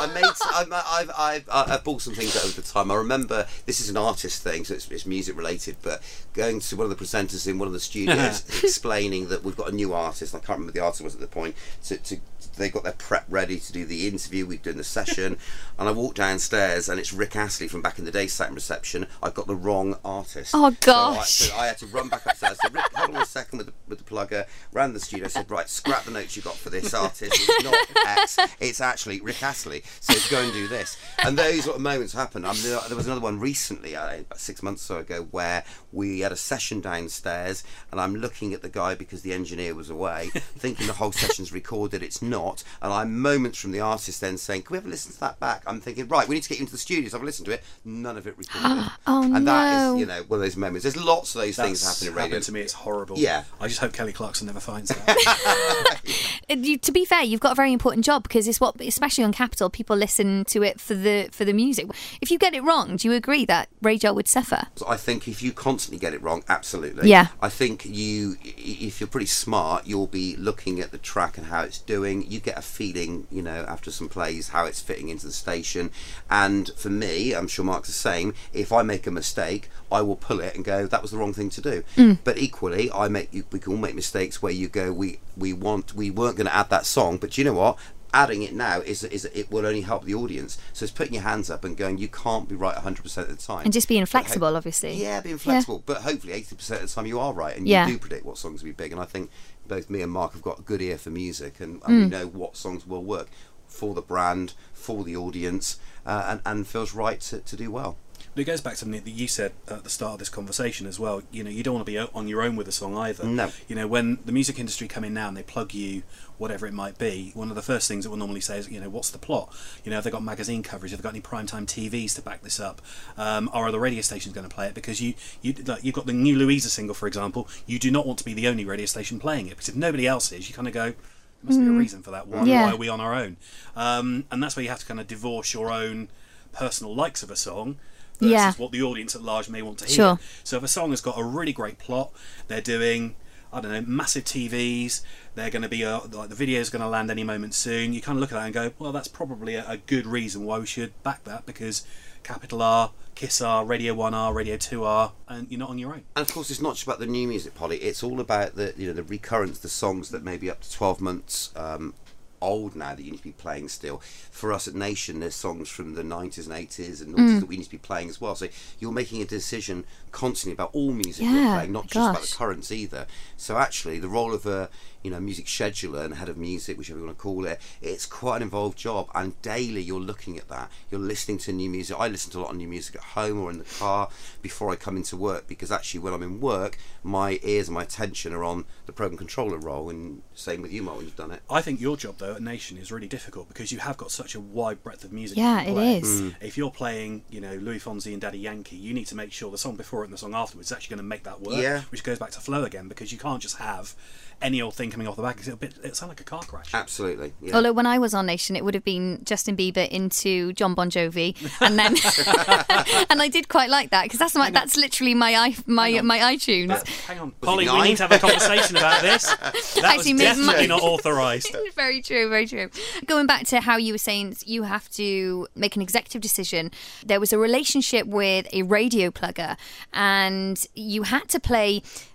[0.00, 0.24] I made.
[0.24, 2.90] I've, I've, I've, I've bought some things over the time.
[2.90, 5.76] I remember this is an artist thing, so it's, it's music related.
[5.82, 6.02] But
[6.34, 9.68] going to one of the presenters in one of the studios, explaining that we've got
[9.70, 10.34] a new artist.
[10.34, 11.54] I can't remember the artist was at the point.
[11.84, 12.16] To, to
[12.56, 14.44] they got their prep ready to do the interview.
[14.46, 15.38] We're doing the session,
[15.78, 18.54] and I walked downstairs, and it's Rick Astley from back in the day sat in
[18.54, 19.06] reception.
[19.22, 20.52] I got the wrong artist.
[20.54, 21.30] Oh, So I- gosh.
[21.30, 22.58] so I had to run back upstairs.
[22.62, 24.46] Said, Rick, hold on a second with the, with the plugger.
[24.72, 25.28] Ran the studio.
[25.28, 27.32] Said, right, scrap the notes you got for this artist.
[27.32, 28.38] It's not X.
[28.60, 29.82] It's it's actually Rick Astley.
[30.00, 30.96] So go and do this.
[31.24, 32.44] And those sort of moments happen.
[32.44, 35.28] I mean, there there was another one recently, uh, about six months or so ago,
[35.32, 39.74] where we had a session downstairs, and I'm looking at the guy because the engineer
[39.74, 42.04] was away, thinking the whole session's recorded.
[42.04, 45.20] It's not, and I'm moments from the artist then saying, "Can we ever listen to
[45.20, 47.14] that back?" I'm thinking, right, we need to get you into the studios.
[47.14, 47.64] I've a listen to it.
[47.84, 48.90] None of it recorded.
[49.06, 49.94] Oh, and that no.
[49.94, 50.82] is, you know, one of those moments.
[50.82, 52.28] There's lots of those things happening in radio.
[52.28, 52.60] happened to me.
[52.60, 53.16] It's horrible.
[53.16, 53.44] Yeah.
[53.58, 56.00] I just hope Kelly Clarkson never finds that.
[56.50, 59.32] Uh, to be fair, you've got a very important job because it's what, especially on
[59.32, 61.86] Capital, people listen to it for the for the music.
[62.20, 64.66] If you get it wrong, do you agree that radio would suffer?
[64.86, 67.08] I think if you constantly get it wrong, absolutely.
[67.08, 67.28] Yeah.
[67.40, 71.62] I think you, if you're pretty smart, you'll be looking at the track and how
[71.62, 72.30] it's doing.
[72.30, 75.90] You get a feeling, you know, after some plays, how it's fitting into the station.
[76.30, 78.34] And for me, I'm sure Mark's the same.
[78.52, 81.32] If I make a mistake, I will pull it and go, "That was the wrong
[81.32, 82.18] thing to do." Mm.
[82.24, 85.94] But equally, I make we can all make mistakes where you go, "We we want
[85.94, 87.78] we weren't going to add that song, but you know what?"
[88.14, 90.56] Adding it now is is it will only help the audience.
[90.72, 91.98] So it's putting your hands up and going.
[91.98, 93.64] You can't be right 100 percent of the time.
[93.64, 94.94] And just being But ho- flexible, obviously.
[94.94, 97.86] yeah, being flexible, but hopefully eighty percent of the time you are right, and Yeah.
[97.86, 98.92] you do predict what songs will be big.
[98.92, 99.30] And I think
[99.66, 102.10] both me and Mark have got a good ear for music, and, and we Mm.
[102.10, 103.28] know what songs will work
[103.66, 107.98] for the brand, for the audience, uh, and, and feels right to, to do well.
[108.38, 110.86] But it goes back to something that you said at the start of this conversation
[110.86, 111.24] as well.
[111.32, 113.24] You know, you don't want to be on your own with a song either.
[113.24, 113.50] No.
[113.66, 116.04] You know, when the music industry come in now and they plug you
[116.36, 118.78] whatever it might be, one of the first things that we'll normally say is, you
[118.78, 119.52] know, what's the plot?
[119.82, 120.92] You know, have they got magazine coverage?
[120.92, 122.80] Have they got any primetime TVs to back this up?
[123.16, 124.74] Um, are other radio stations going to play it?
[124.74, 127.48] Because you, you, like, you've got the new Louisa single, for example.
[127.66, 130.06] You do not want to be the only radio station playing it because if nobody
[130.06, 130.90] else is, you kind of go.
[130.92, 130.96] There
[131.42, 132.28] must be a reason for that.
[132.28, 132.66] Why, Yeah.
[132.66, 133.36] why are we on our own?
[133.74, 136.06] Um, and that's where you have to kind of divorce your own
[136.52, 137.78] personal likes of a song
[138.18, 138.52] versus Yeah.
[138.52, 139.94] what the audience at large may want to hear.
[139.94, 140.20] Sure.
[140.44, 142.10] So if a song has got a really great plot,
[142.48, 143.16] they're doing
[143.50, 145.00] I don't know massive TVs.
[145.34, 147.94] They're going to be uh, like the video's going to land any moment soon.
[147.94, 150.44] You kind of look at that and go, well, that's probably a, a good reason
[150.44, 151.86] why we should back that because
[152.22, 155.92] Capital R, Kiss R, Radio One R, Radio Two R, and you're not on your
[155.94, 156.02] own.
[156.14, 157.78] And of course, it's not just about the new music, Polly.
[157.78, 160.70] It's all about the you know the recurrence, the songs that may be up to
[160.70, 161.94] twelve months um,
[162.40, 163.98] old now that you need to be playing still.
[164.30, 167.18] For us at Nation, there's songs from the nineties and eighties and mm.
[167.18, 168.34] noughties that we need to be playing as well.
[168.34, 168.48] So
[168.78, 172.34] you're making a decision constantly about all music Yeah, you're playing, not just about the
[172.36, 173.06] currents either.
[173.36, 174.68] So actually, the role of a
[175.02, 178.06] you know music scheduler and head of music, whichever you want to call it, it's
[178.06, 179.08] quite an involved job.
[179.14, 180.70] And daily, you're looking at that.
[180.90, 181.96] You're listening to new music.
[181.98, 184.08] I listen to a lot of new music at home or in the car
[184.42, 187.82] before I come into work because actually, when I'm in work, my ears and my
[187.82, 189.90] attention are on the program controller role.
[189.90, 191.42] And same with you, Mark, when you've done it.
[191.50, 194.34] I think your job though at Nation is really difficult because you have got such
[194.34, 195.38] a wide breadth of music.
[195.38, 195.96] Yeah, you can it play.
[195.98, 196.22] is.
[196.22, 196.34] Mm.
[196.40, 199.50] If you're playing, you know, Luis Fonsi and Daddy Yankee, you need to make sure
[199.50, 201.56] the song before it and the song afterwards is actually going to make that work.
[201.56, 201.82] Yeah.
[201.90, 203.94] Which goes back to flow again because you can't just have
[204.40, 205.40] any old thing coming off the back.
[205.40, 206.72] It'll, bit, it'll like a car crash.
[206.74, 207.32] Absolutely.
[207.42, 207.56] Yeah.
[207.56, 210.90] Although when I was on Nation, it would have been Justin Bieber into Jon Bon
[210.90, 211.94] Jovi, and then
[213.10, 216.68] and I did quite like that because that's my that's literally my my my iTunes.
[216.68, 217.68] That- hang on, Polly.
[217.68, 219.34] We need to have a conversation about this.
[219.78, 221.54] That Actually, was definitely my- not authorised.
[221.76, 222.68] very true, very true.
[223.06, 226.70] Going back to how you were saying you have to make an executive decision,
[227.04, 229.56] there was a relationship with a radio plugger,
[229.92, 232.07] and you had to play s-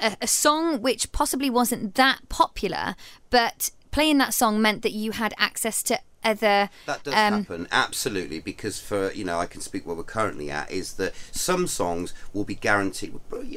[0.00, 2.94] a, a song which possibly wasn't that popular,
[3.30, 6.70] but playing that song meant that you had access to other.
[6.86, 10.50] That does um, happen, absolutely, because for you know, I can speak where we're currently
[10.50, 13.14] at is that some songs will be guaranteed.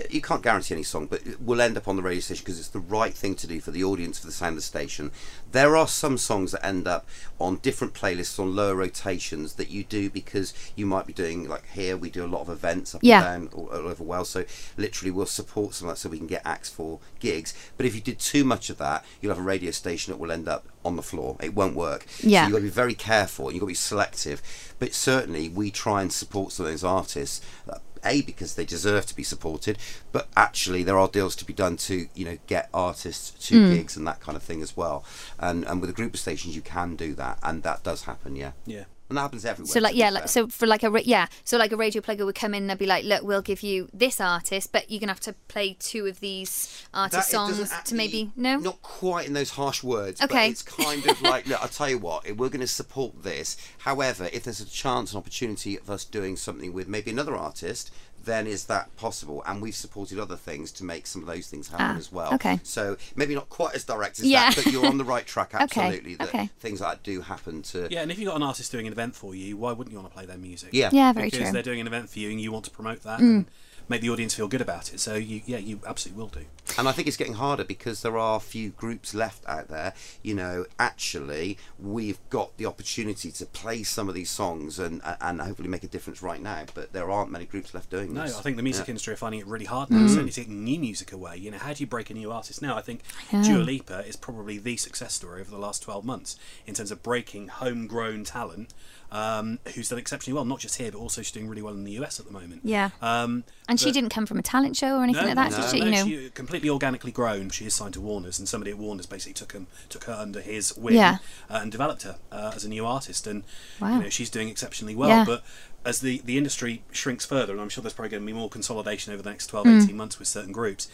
[0.09, 2.69] You can't guarantee any song, but will end up on the radio station because it's
[2.69, 5.11] the right thing to do for the audience, for the sound of the station.
[5.51, 7.05] There are some songs that end up
[7.39, 11.67] on different playlists on lower rotations that you do because you might be doing like
[11.71, 13.33] here we do a lot of events up Yeah.
[13.33, 14.45] and down all, all over Wales, so
[14.77, 17.53] literally we'll support some of that so we can get acts for gigs.
[17.77, 20.31] But if you did too much of that, you'll have a radio station that will
[20.31, 21.37] end up on the floor.
[21.41, 22.05] It won't work.
[22.21, 22.41] Yeah.
[22.43, 24.41] So you've got to be very careful and you've got to be selective.
[24.79, 27.41] But certainly, we try and support some of those artists.
[27.69, 29.77] uh, A because they deserve to be supported,
[30.11, 33.73] but actually there are deals to be done to you know get artists to Hmm.
[33.73, 35.03] gigs and that kind of thing as well.
[35.39, 38.35] And and with a group of stations, you can do that, and that does happen.
[38.35, 38.85] Yeah, Yeah.
[39.12, 39.71] And that happens everywhere.
[39.71, 42.26] So like yeah, like so for like a ra- yeah, so like a radio plugger
[42.26, 45.00] would come in and they'd be like, look, we'll give you this artist, but you're
[45.00, 48.32] gonna have to play two of these artist That- it doesn't songs to actually- maybe
[48.36, 48.58] no.
[48.58, 50.21] Not quite in those harsh words.
[50.21, 50.47] Okay.
[50.47, 53.58] But it's kind of like, look, I'll tell you what, we're going to support this.
[53.80, 57.91] However, if there's a chance, an opportunity of us doing something with maybe another artist,
[58.25, 59.43] then is that possible?
[59.47, 62.34] And we've supported other things to make some of those things happen Ah, as well.
[62.36, 62.60] okay.
[62.63, 64.49] So maybe not quite as direct as Yeah.
[64.51, 65.53] that, but you're on the right track.
[65.62, 66.15] Okay, Absolutely.
[66.15, 66.49] That okay.
[66.60, 67.88] things like that do happen to.
[67.91, 69.99] Yeah, and if you've got an artist doing an event for you, why wouldn't you
[69.99, 70.69] want to play their music?
[70.73, 70.89] Yeah.
[70.91, 71.39] Yeah, very because true.
[71.41, 73.45] Because they're doing an event for you and you want to promote that and
[73.91, 74.99] make the audience feel good about it.
[74.99, 76.45] So you, yeah, you absolutely will do.
[76.77, 79.93] And I think it's getting harder because there are a few groups left out there.
[80.23, 85.41] You know, actually, we've got the opportunity to play some of these songs and and
[85.41, 86.63] hopefully make a difference right now.
[86.73, 88.32] But there aren't many groups left doing this.
[88.34, 88.91] No, I think the music Yeah.
[88.91, 89.99] industry are finding it really hard now.
[89.99, 90.10] Mm.
[90.10, 91.38] Certainly taking new music away.
[91.38, 92.77] You know, how do you break a new artist now?
[92.77, 93.01] I think
[93.32, 93.43] know.
[93.43, 97.04] Dua Lipa is probably the success story over the last twelve months in terms of
[97.04, 98.73] breaking homegrown talent.
[99.13, 101.84] Um, who's done exceptionally well, not just here, but also she's doing really well in
[101.84, 102.62] the US at the moment.
[102.63, 102.91] Yeah.
[103.02, 105.67] Um, And she didn't come from a talent show or anything no, like that, no,
[105.67, 105.80] she?
[105.82, 106.06] no, you know.
[106.24, 107.50] she completely organically grown.
[107.50, 110.39] She is signed to Warner's, and somebody at Warner's basically took him, took her under
[110.39, 111.17] his wing, Yeah.
[111.50, 113.28] uh, and developed her uh, as a new artist.
[113.28, 113.43] And
[113.82, 113.97] Wow.
[113.97, 115.10] you know, she's doing exceptionally well.
[115.10, 115.26] Yeah.
[115.26, 115.43] But
[115.84, 118.50] as the the industry shrinks further, and I'm sure there's probably going to be more
[118.50, 119.80] consolidation over the next 12, Hmm.
[119.82, 120.88] 18 months with certain groups.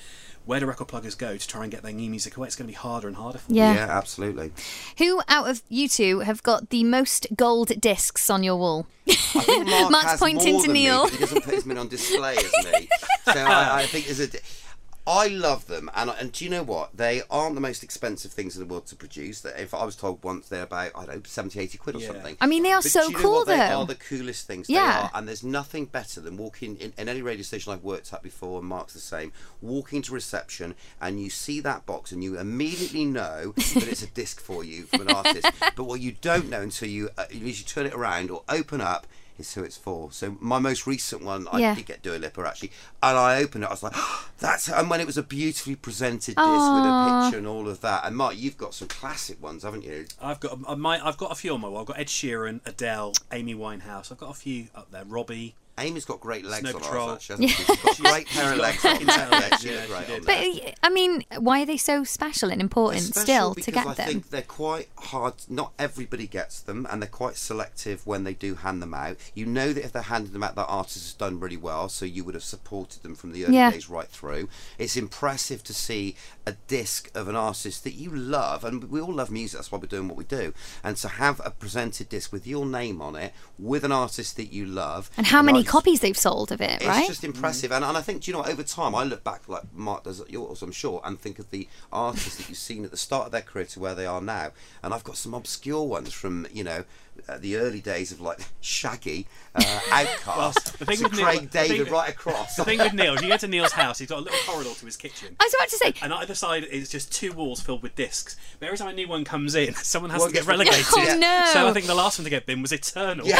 [0.47, 2.47] Where do record pluggers go to try and get their new music away?
[2.47, 3.57] It's going to be harder and harder for them.
[3.57, 3.73] Yeah.
[3.73, 4.53] Yeah, absolutely.
[4.97, 8.87] Who out of you two have got the most gold discs on your wall?
[9.07, 11.03] I think Mark Mark's has pointing more to than me, Neil.
[11.03, 12.87] but he doesn't put his men on display as me.
[13.25, 14.29] So I, I think there's a.
[15.07, 16.97] I love them, and and do you know what?
[16.97, 19.39] They aren't the most expensive things in the world to produce.
[19.39, 21.99] That if I was told once they're about I don't know 70, 80 quid or
[21.99, 22.07] Yeah.
[22.07, 22.35] something.
[22.41, 23.47] I mean, they are But so do you know cool, what?
[23.47, 24.69] They are the coolest things.
[24.69, 24.79] Yeah.
[24.81, 28.11] They are, and there's nothing better than walking in, in any radio station I've worked
[28.11, 29.31] at before, and Mark's the same.
[29.61, 34.07] Walking to reception and you see that box, and you immediately know that it's a
[34.07, 35.49] disc for you from an artist.
[35.77, 39.07] But what you don't know until you uh, you turn it around or open up.
[39.39, 40.11] Is who it's for.
[40.11, 41.75] So my most recent one, I Yeah.
[41.75, 42.71] did get Dua Lipa actually,
[43.03, 43.67] and I opened it.
[43.67, 43.93] I was like,
[44.39, 46.39] "That's," and when it was a beautifully presented disc
[46.73, 48.03] with a picture and all of that.
[48.03, 50.07] And Mark, you've got some classic ones, haven't you?
[50.19, 51.81] I've got uh, my, I've got a few on my wall.
[51.81, 54.11] I've got Ed Sheeran, Adele, Amy Winehouse.
[54.11, 55.05] I've got a few up there.
[55.05, 55.55] Robbie.
[55.79, 57.07] Amy's got great legs Snow on Patrol.
[57.09, 57.47] her, actually.
[57.47, 57.73] hasn't she?
[57.75, 58.83] She's got great pair of she's legs.
[58.83, 59.59] got I can tell fucking that.
[59.59, 60.75] She yeah, great on But.
[60.83, 63.93] I mean, why are they so special and important Especially still to because get I
[63.93, 64.07] them?
[64.07, 65.33] think they're quite hard.
[65.49, 69.17] Not everybody gets them, and they're quite selective when they do hand them out.
[69.35, 72.05] You know that if they're handing them out, that artist has done really well, so
[72.05, 73.71] you would have supported them from the early Yeah.
[73.71, 74.49] days right through.
[74.77, 79.13] It's impressive to see a disc of an artist that you love, and we all
[79.13, 79.57] love music.
[79.59, 80.53] That's why we're doing what we do.
[80.83, 84.51] And to have a presented disc with your name on it, with an artist that
[84.53, 86.99] you love, and how many artist- copies they've sold of it, right?
[86.99, 89.47] it's just impressive, and, and I think do you know over time I look back
[89.47, 92.85] like Mark does at yours, I'm sure, and think of the artists that you've seen
[92.85, 94.51] at the start of their career to where they are now,
[94.81, 96.85] and I've got some obscure ones from you know
[97.27, 101.41] uh, the early days of like Shaggy, uh, OutKast, the thing to with Neil- Craig
[101.41, 102.55] the David thing- right across.
[102.55, 104.73] The thing with Neil, is you get to Neil's house, he's got a little corridor
[104.73, 105.35] to his kitchen.
[105.39, 108.35] I was about to say, And either side is just two walls filled with discs.
[108.59, 110.85] But every time a new one comes in, someone has One to get relegated.
[110.95, 111.49] Oh, no.
[111.53, 113.25] So I think the last one to get bin was Eternal.
[113.27, 113.39] Yeah,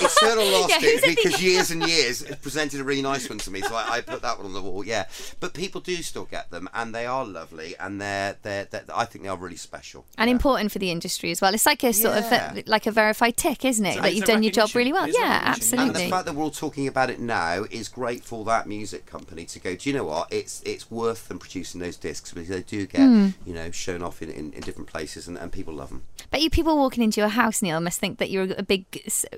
[0.00, 3.50] Eternal lost Yeah, it because years and years it presented a really nice one to
[3.50, 4.84] me, so I, I put that one on the wall.
[4.84, 5.06] Yeah,
[5.40, 9.04] but people do still get them, and they are lovely, and they're they're, they're I
[9.04, 10.04] think they are really special.
[10.16, 10.32] and Yeah.
[10.32, 11.54] important for the industry as well.
[11.54, 12.54] It's like a sort Yeah.
[12.54, 13.90] of like a verified tick, isn't it?
[13.90, 15.08] It's a- that you've done your job really well.
[15.08, 15.38] Yeah, recognition, yeah.
[15.38, 16.04] And absolutely.
[16.04, 19.44] the fact that we're all talking about it now is great for that music company
[19.46, 19.74] to go.
[19.74, 20.30] Do you know what?
[20.32, 23.28] It's it's worth them producing those discs because they do get Hmm.
[23.46, 26.02] you know shown off in, in, in different places and, and people love them.
[26.30, 28.90] But you people walking into your house, Neil, must think that you're a big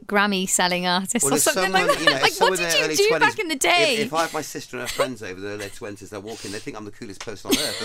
[0.06, 2.00] Grammy selling artist or there's something like that.
[2.00, 3.96] you know, like, what did you do 20s back in the day?
[3.98, 6.58] If, if I have my sister and her friends over their twenties, they're walking, they
[6.58, 7.78] think I'm the coolest person on earth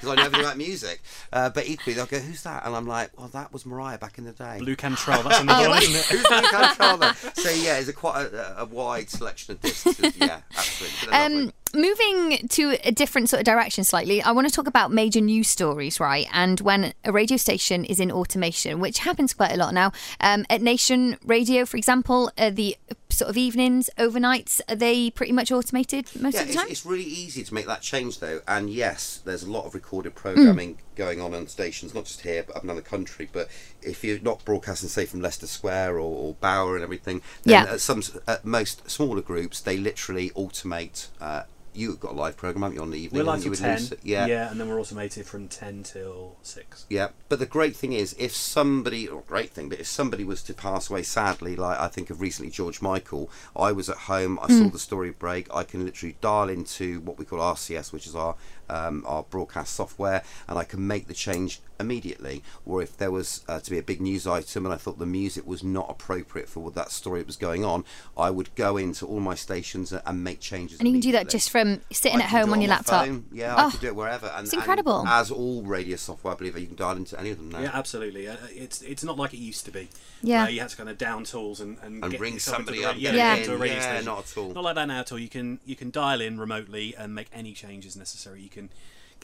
[0.00, 1.02] because I know everything about music.
[1.32, 4.16] Uh, but equally, they'll go, "Who's that?" And I'm like, "Well, that was Mariah back
[4.18, 6.04] in the day." Blu Cantrell, that's another Oh, one, isn't it?
[6.06, 7.14] Who's Blue Controller?
[7.34, 9.98] So yeah, it's a quite a, a wide selection of discs.
[10.16, 10.98] Yeah, absolutely.
[11.10, 11.42] But lovely.
[11.44, 15.20] Um, moving to a different sort of direction slightly, I want to talk about major
[15.20, 16.26] news stories, right?
[16.32, 19.92] And when a radio station is in automation, which happens quite a lot now.
[20.20, 22.76] Um, at Nation Radio, for example, uh, the
[23.10, 26.70] sort of evenings, overnights, are they pretty much automated most Yeah, of the it's, time?
[26.70, 30.14] it's really easy to make that change though, and yes, there's a lot of recorded
[30.14, 30.96] programming Mm.
[30.96, 33.28] going on on stations, not just here but up down the country.
[33.32, 33.48] But
[33.82, 37.72] if you're not broadcasting, say from Leicester Square or, or Bauer and everything, then Yeah.
[37.74, 41.06] at some at most smaller groups, they literally automate.
[41.20, 41.42] Uh,
[41.76, 43.20] you've got a live program, haven't you, on the evening?
[43.20, 43.70] We're live you, till with 10.
[43.70, 43.96] Lucy?
[44.02, 44.26] Yeah.
[44.26, 46.86] yeah, and then we're automated from 10 till 6.
[46.88, 50.42] Yeah, but the great thing is, if somebody, or great thing, but if somebody was
[50.44, 54.38] to pass away sadly, like I think of recently George Michael, I was at home,
[54.42, 58.06] I saw the story break, I can literally dial into what we call RCS, which
[58.06, 58.36] is our
[58.68, 62.42] um, our broadcast software, and I can make the change immediately.
[62.64, 65.06] Or if there was uh, to be a big news item and I thought the
[65.06, 67.84] music was not appropriate for what that story that was going on,
[68.16, 70.78] I would go into all my stations and, and make changes.
[70.78, 72.70] and you can do that just from sitting I at home do it on your
[72.70, 73.06] laptop.
[73.06, 73.24] phone.
[73.32, 74.26] Yeah, Oh, I can do it wherever.
[74.26, 75.06] And, it's and incredible.
[75.06, 77.60] as all radio software, I believe you can dial into any of them now.
[77.60, 78.28] Yeah, absolutely.
[78.28, 79.88] Uh, it's it's not like it used to be.
[80.22, 80.42] Yeah.
[80.44, 82.72] Where you had to kind of down tools and, and, And get ring yourself into
[82.72, 84.52] somebody up, ra- get yeah, into a radio Yeah, not at all.
[84.54, 85.18] Not like that now at all.
[85.18, 88.40] You can you can dial in remotely and make any changes necessary.
[88.42, 88.70] You can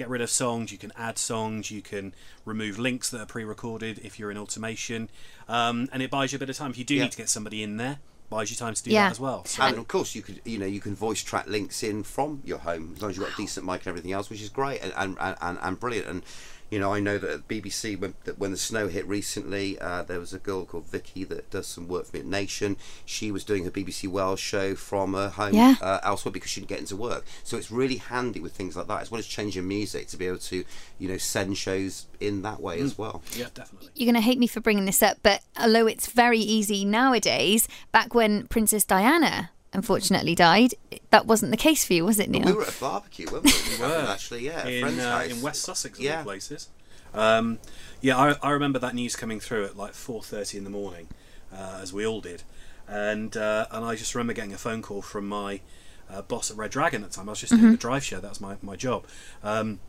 [0.03, 0.73] get rid of songs.
[0.73, 1.71] You can add songs.
[1.71, 2.12] You can
[2.45, 5.09] remove links that are pre-recorded if you're in automation,
[5.49, 6.71] um, and it buys you a bit of time.
[6.73, 7.05] If you do Yeah.
[7.05, 7.99] need to get somebody in there.
[8.31, 9.09] buys you time to do Yeah.
[9.09, 9.45] that as well.
[9.45, 12.41] So, And of course, you could you know you can voice track links in from
[12.47, 14.49] your home as long as you've got a decent mic and everything else, which is
[14.49, 16.09] great and and, and, and, and brilliant.
[16.09, 16.23] And
[16.73, 20.03] you know, I know that at BBC when that when the snow hit recently, uh,
[20.03, 22.79] there was a girl called Vicky that does some work for me at Nation.
[23.05, 25.75] She was doing her BBC Wales show from her home Yeah.
[25.83, 27.25] uh, elsewhere because she didn't get into work.
[27.45, 30.27] So it's really handy with things like that, as well as changing music to be
[30.27, 30.64] able to
[30.99, 33.23] you know send shows in that way as well.
[33.37, 33.91] yeah, definitely.
[33.95, 37.68] You're going to hate me for bringing this up, but although it's very easy nowadays,
[37.93, 40.75] back when Princess Diana unfortunately died,
[41.11, 42.45] that wasn't the case for you, was it, Neil?
[42.47, 43.53] We were at a barbecue, weren't we?
[43.77, 44.07] We were.
[44.09, 45.31] actually, yeah, in, friend's uh, house.
[45.31, 46.18] in West Sussex, of Yeah.
[46.18, 46.68] all places.
[47.14, 47.59] Um,
[48.01, 51.09] yeah, I, I remember that news coming through at like four thirty in the morning,
[51.55, 52.43] uh, as we all did,
[52.89, 55.61] and uh, and I just remember getting a phone call from my
[56.11, 57.29] uh, boss at Red Dragon at the time.
[57.29, 58.18] I was just doing the drive show.
[58.20, 59.05] That was my my job.
[59.43, 59.81] Um,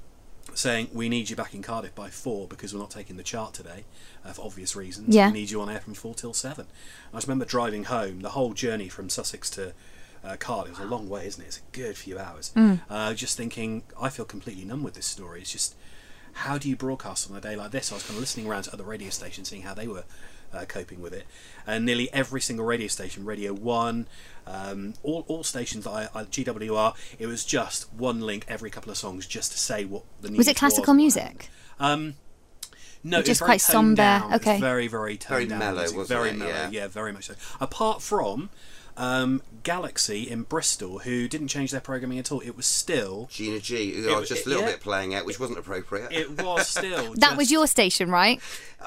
[0.54, 3.54] saying we need you back in Cardiff by four because we're not taking the chart
[3.54, 3.86] today
[4.26, 5.16] uh, for obvious reasons.
[5.16, 5.28] Yeah.
[5.28, 6.68] We need you on air from four till seven.
[7.12, 8.22] I just remember driving home.
[8.22, 9.74] The whole journey from Sussex to
[10.24, 11.48] uh, Cardiff was a long way, isn't it?
[11.48, 12.52] It's a good few hours.
[12.90, 15.42] Uh, just thinking, I feel completely numb with this story.
[15.42, 15.76] It's just
[16.34, 17.92] how do you broadcast on a day like this?
[17.92, 20.04] I was kind of listening around to other radio stations, seeing how they were
[20.54, 21.26] uh, coping with it,
[21.66, 24.08] and nearly every single radio station, Radio One,
[24.46, 28.92] um, all, all stations that I, I GWR, it was just one link every couple
[28.92, 30.98] of songs just to say what the news was it classical was.
[30.98, 31.50] music?
[31.80, 32.16] Um,
[33.04, 34.24] no, Or it was just very quite somber, down.
[34.24, 34.60] It was okay.
[34.60, 35.60] very, very toned Very down.
[35.60, 36.38] mellow, wasn't very it?
[36.38, 36.70] mellow.
[36.72, 36.88] Yeah.
[36.88, 37.36] very much so.
[37.60, 38.50] Apart from
[38.98, 42.42] um, Galaxy in Bristol, who didn't change their programming at all.
[42.42, 43.28] It was still.
[43.32, 44.72] Gina G, who It- I was just a little yeah.
[44.72, 46.12] bit playing out, which wasn't appropriate.
[46.12, 47.14] It was still.
[47.18, 48.40] That was your station, right?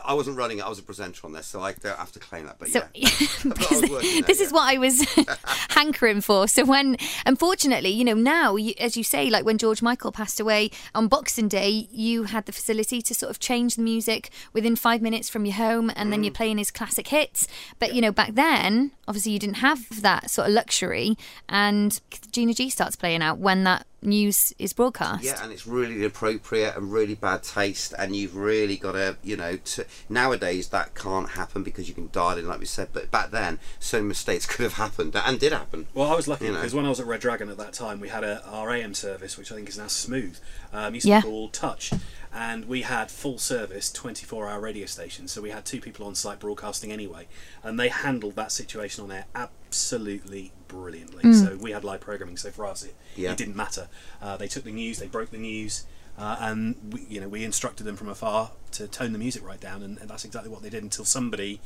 [0.04, 2.18] I wasn't running it, I was a presenter on this, so I don't have to
[2.18, 2.59] claim that.
[2.59, 3.09] But So yeah.
[3.44, 4.54] But I there, this is yeah.
[4.54, 5.02] what I was
[5.70, 6.46] hankering for.
[6.48, 10.38] So when, unfortunately, you know, now you, as you say, like when George Michael passed
[10.38, 14.76] away on Boxing Day, you had the facility to sort of change the music within
[14.76, 16.36] five minutes from your home, and then you're Mm.
[16.36, 17.48] playing his classic hits.
[17.78, 21.16] But you know, back then, obviously, you didn't have that sort of luxury,
[21.49, 22.01] and
[22.32, 25.24] Gina G starts playing out when that news is broadcast.
[25.24, 29.36] Yeah, and it's really inappropriate and really bad taste, and you've really got to, you
[29.36, 32.88] know, to, nowadays that can't happen because you can dial in, like we said.
[32.92, 35.86] But back then, so many mistakes could have happened and did happen.
[35.94, 36.59] Well, I was lucky You know.
[36.59, 38.94] because when I was at Red Dragon at that time, we had a our AM
[38.94, 40.38] service, which I think is now Smooth.
[40.72, 41.20] Um, used to Yeah.
[41.20, 41.92] be called Touch,
[42.37, 45.32] and we had full service, 24-hour radio stations.
[45.32, 47.28] So we had two people on site broadcasting anyway,
[47.62, 51.32] and they handled that situation on air absolutely brilliantly.
[51.32, 52.37] So we had live programming.
[52.37, 53.32] So for us, it, Yeah.
[53.32, 53.89] it didn't matter.
[54.20, 55.87] Uh, they took the news, they broke the news.
[56.18, 59.61] Uh, and we, you know, we instructed them from afar to tone the music right
[59.61, 61.61] down, and, and that's exactly what they did until somebody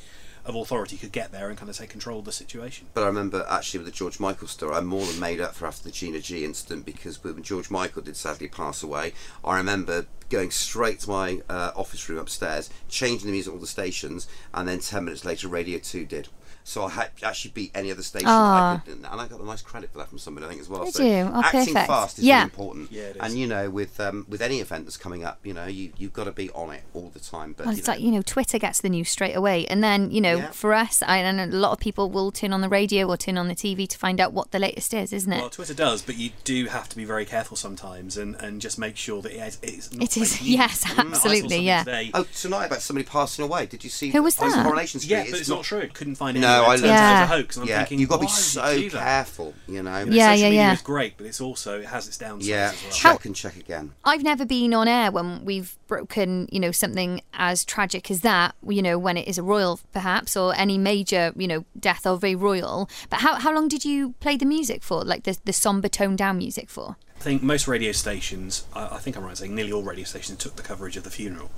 [0.44, 2.88] of authority could get there and kind of take control of the situation.
[2.94, 5.66] But I remember actually with the George Michael story, I more than made up for
[5.66, 9.12] after the Gina G incident because when George Michael did sadly pass away,
[9.44, 13.60] I remember going straight to my uh, office room upstairs, changing the music at all
[13.60, 16.28] the stations, and then 10 minutes later, Radio 2 did.
[16.70, 18.28] So I had actually beat any other station.
[18.30, 18.74] Ah.
[18.74, 20.68] I could, and I got a nice credit for that from somebody, I think, as
[20.68, 20.84] well.
[20.84, 21.28] Did so you?
[21.34, 21.86] Oh, acting perfect.
[21.88, 22.36] fast is Yeah.
[22.36, 22.92] really important.
[22.92, 23.22] Yeah, it is.
[23.22, 26.12] And you know, with um, with any event that's coming up, you know, you you've
[26.12, 27.54] got to be on it all the time.
[27.56, 29.82] But Well, you it's know, like you know, Twitter gets the news straight away, and
[29.82, 30.50] then you know, Yeah.
[30.52, 33.36] for us, I and a lot of people will turn on the radio or turn
[33.36, 35.40] on the TV to find out what the latest is, isn't it?
[35.40, 38.78] Well, Twitter does, but you do have to be very careful sometimes and, and just
[38.78, 41.82] make sure that it is, it's not It is, fake yes, absolutely, yeah.
[41.82, 43.66] Today, Oh, tonight about somebody passing away.
[43.66, 44.10] Did you see?
[44.10, 44.64] Who was on that?
[44.64, 45.10] Coronation Street.
[45.10, 45.88] yeah, but it's, not, true.
[45.92, 46.40] Couldn't find it.
[46.40, 46.70] No, anywhere.
[46.70, 47.22] I learned turns out that.
[47.22, 48.32] it's a hoax, and I'm yeah, thinking, you've got to be why
[48.72, 49.54] you so careful.
[49.68, 49.98] You know.
[50.00, 50.72] You Yeah, yeah, yeah.
[50.72, 52.92] is great, but it's also it has its downsides Yeah, as well.
[52.92, 53.92] check and check again.
[54.04, 58.54] I've never been on air when we've broken, you know, something as tragic as that.
[58.66, 62.22] You know, when it is a royal, perhaps, or any major, you know, death of
[62.24, 62.88] a royal.
[63.08, 65.04] But how how long did you play the music for?
[65.04, 66.96] Like the the somber toned down music for?
[67.20, 70.04] I think most radio stations, I, I think I'm right in saying nearly all radio
[70.04, 71.50] stations took the coverage of the funeral.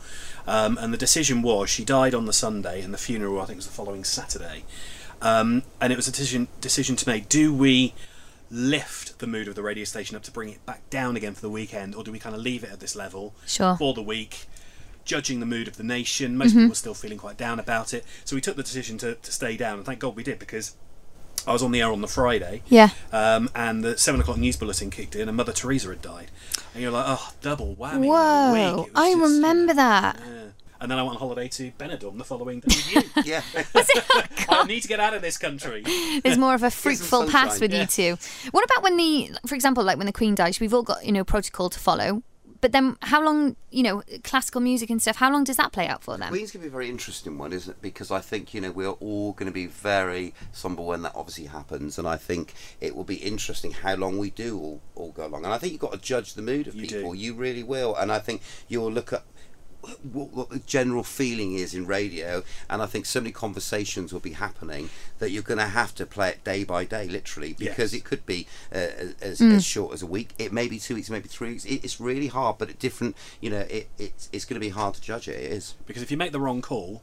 [0.46, 3.58] Um, and the decision was she died on the Sunday and the funeral, I think,
[3.58, 4.64] was the following Saturday.
[5.20, 7.94] Um, and it was a decision, decision to make do we
[8.50, 11.40] lift the mood of the radio station up to bring it back down again for
[11.42, 13.76] the weekend, or do we kind of leave it at this level Sure.
[13.76, 14.46] for the week?
[15.04, 18.04] Judging the mood of the nation, most people were still feeling quite down about it,
[18.24, 20.76] so we took the decision to, to stay down, and thank God we did because
[21.46, 22.90] I was on the air on the Friday, Yeah.
[23.12, 26.30] um, and the seven o'clock news bulletin kicked in, and Mother Teresa had died,
[26.74, 28.06] and you're like, oh, double whammy.
[28.06, 28.52] Whoa!
[28.82, 28.86] week.
[28.88, 30.16] It was I just, remember that.
[30.20, 30.42] Yeah.
[30.80, 33.22] And then I went on holiday to Benidorm the following day with you.
[33.24, 33.42] Yeah.
[34.48, 35.82] I need to get out of this country.
[36.24, 37.60] There's more of a fruitful pass sunshine.
[37.60, 37.86] with you
[38.16, 38.18] two.
[38.50, 40.58] What about when the, for example, like when the Queen dies?
[40.58, 42.24] We've all got you know protocol to follow.
[42.62, 45.16] But then, how long, you know, classical music and stuff?
[45.16, 46.28] How long does that play out for them?
[46.28, 47.82] Queen's going to be a very interesting one, isn't it?
[47.82, 51.46] Because I think, you know, we're all going to be very somber when that obviously
[51.46, 51.98] happens.
[51.98, 55.44] And I think it will be interesting how long we do all, all go along.
[55.44, 57.12] And I think you've got to judge the mood of You people.
[57.14, 57.18] do.
[57.18, 57.96] You really will.
[57.96, 59.24] And I think you'll look at
[60.12, 64.20] what, what the general feeling is in radio, and I think so many conversations will
[64.20, 67.92] be happening that you're going to have to play it day by day, literally, because
[67.92, 68.00] Yes.
[68.00, 68.78] it could be uh,
[69.20, 69.54] as, Mm.
[69.56, 70.30] as short as a week.
[70.38, 71.64] It may be two weeks, maybe three weeks.
[71.64, 74.70] It, it's really hard, but at different, you know, it, it's it's going to be
[74.70, 75.36] hard to judge it.
[75.36, 75.74] It is.
[75.86, 77.02] Because if you make the wrong call,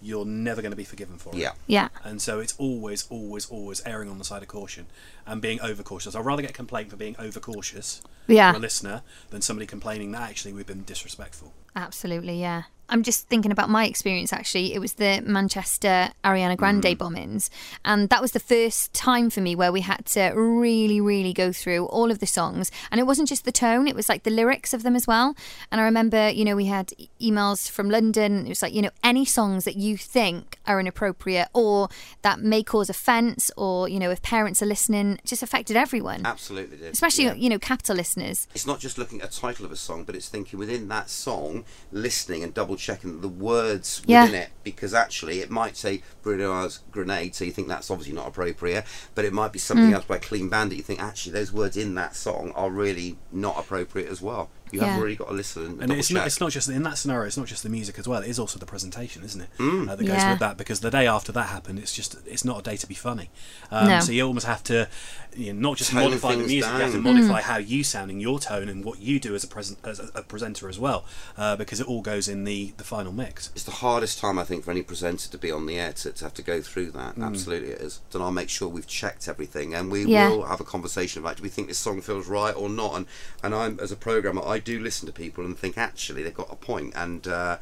[0.00, 1.36] you're never going to be forgiven for it.
[1.38, 1.52] Yeah.
[1.66, 1.88] Yeah.
[2.04, 4.86] And so it's always, always, always erring on the side of caution
[5.26, 6.14] and being overcautious.
[6.14, 8.52] I'd rather get a complaint for being overcautious Yeah.
[8.52, 11.52] from a listener than somebody complaining that actually we've been disrespectful.
[11.76, 12.64] Absolutely, yeah.
[12.88, 14.72] I'm just thinking about my experience actually.
[14.74, 16.96] It was the Manchester Ariana Grande Mm.
[16.96, 17.48] bombings.
[17.84, 21.52] And that was the first time for me where we had to really, really go
[21.52, 22.70] through all of the songs.
[22.90, 25.34] And it wasn't just the tone, it was like the lyrics of them as well.
[25.72, 28.46] And I remember, you know, we had emails from London.
[28.46, 31.88] It was like, you know, any songs that you think are inappropriate or
[32.22, 36.24] that may cause offence or, you know, if parents are listening, just affected everyone.
[36.24, 36.92] Absolutely, did.
[36.92, 37.34] Especially, Yeah.
[37.34, 38.46] you know, capital listeners.
[38.54, 41.10] It's not just looking at a title of a song, but it's thinking within that
[41.10, 44.24] song, listening and double checking the words Yeah.
[44.24, 48.14] within it, because actually it might say Bruno Mars grenade, so you think that's obviously
[48.14, 49.94] not appropriate, but it might be something Mm.
[49.94, 50.76] else by Clean Bandit.
[50.78, 54.50] You think actually those words in that song are really not appropriate as well.
[54.72, 54.86] You Yeah.
[54.94, 56.16] have really got to listen and, And it's check.
[56.16, 57.26] not, it's not just in that scenario.
[57.26, 58.20] It's not just the music as well.
[58.22, 59.48] It is also the presentation, isn't it?
[59.58, 59.88] Mm.
[59.88, 60.30] Uh, that goes Yeah.
[60.30, 62.86] with that because the day after that happened, it's just it's not a day to
[62.86, 63.30] be funny.
[63.70, 64.00] Um, No.
[64.00, 64.88] So you almost have to,
[65.36, 66.70] you know, not just Tone modify the things music.
[66.72, 67.14] You have to down.
[67.14, 70.00] modify how you sound and your tone and what you do as a present as
[70.00, 71.04] a, a presenter as well,
[71.36, 73.50] uh, because it all goes in the the final mix.
[73.54, 76.10] It's the hardest time I think for any presenter to be on the air to,
[76.10, 77.14] to have to go through that.
[77.16, 77.24] Mm.
[77.24, 78.00] Absolutely, it is.
[78.10, 80.28] Then I'll make sure we've checked everything, and we Yeah.
[80.30, 82.94] will have a conversation about do we think this song feels right or not.
[82.96, 83.06] And
[83.42, 86.52] and I'm as a programmer, I do listen to people and think actually they've got
[86.52, 87.58] a point, and uh,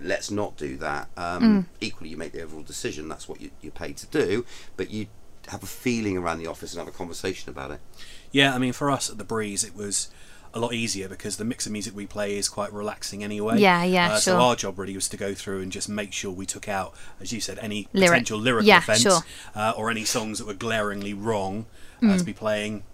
[0.00, 1.08] let's not do that.
[1.16, 1.64] Um, Mm.
[1.80, 3.08] Equally, you make the overall decision.
[3.08, 4.44] That's what you, you're paid to do,
[4.76, 5.06] but you
[5.48, 7.80] have a feeling around the office and have a conversation about it.
[8.32, 10.08] Yeah, I mean, for us at the Breeze, it was
[10.54, 13.58] a lot easier because the mix of music we play is quite relaxing anyway.
[13.60, 16.30] Yeah, yeah, uh, So our job really was to go through and just make sure
[16.30, 18.10] we took out, as you said, any Lyric.
[18.10, 19.20] potential lyrical Yeah, offence sure.
[19.54, 21.66] uh, or any songs that were glaringly wrong
[22.02, 22.18] uh, Mm.
[22.18, 22.84] to be playing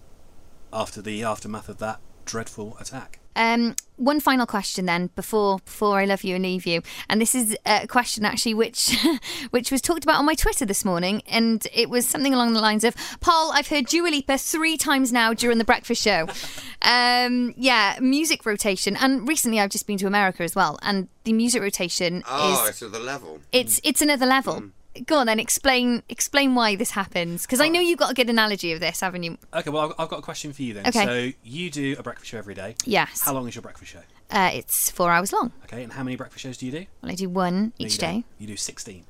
[0.73, 3.19] after the aftermath of that dreadful attack.
[3.35, 7.35] Um, one final question then before before I love you and leave you, and this
[7.35, 8.97] is a question actually which
[9.51, 12.61] which was talked about on my Twitter this morning, and it was something along the
[12.61, 16.27] lines of, "Paul, I've heard Dua Lipa three times now during the breakfast show."
[16.81, 21.33] um, yeah, music rotation, and recently I've just been to America as well, and the
[21.33, 23.39] music rotation Oh, is it's at the level.
[23.51, 24.63] it's it's another level.
[25.05, 28.29] Go on then, explain explain why this happens because I know you've got a good
[28.29, 29.37] analogy of this, haven't you?
[29.53, 30.85] Okay, well, I've- got a question for you then.
[30.87, 31.05] Okay.
[31.05, 32.75] So you do a breakfast show every day.
[32.85, 33.21] Yes.
[33.21, 34.01] How long is your breakfast show?
[34.29, 35.53] Uh, it's four hours long.
[35.63, 36.85] Okay, and how many breakfast shows do you do?
[37.01, 38.23] Well, I do one No, each you day.
[38.37, 39.05] You do 16.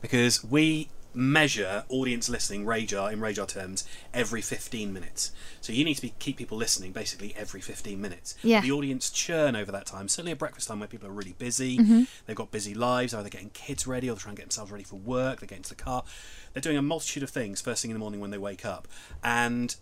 [0.00, 3.84] Because we measure audience listening RAJAR in RAJAR terms
[4.14, 5.32] every 15 minutes.
[5.60, 8.34] So you need to be keep people listening basically every 15 minutes.
[8.42, 8.60] Yeah.
[8.60, 10.08] The audience churn over that time.
[10.08, 12.06] Certainly at breakfast time where people are really busy, Mhm.
[12.26, 14.84] they've got busy lives, either getting kids ready or they're trying to get themselves ready
[14.84, 16.04] for work, they get into the car.
[16.52, 18.88] They're doing a multitude of things first thing in the morning when they wake up.
[19.22, 19.74] And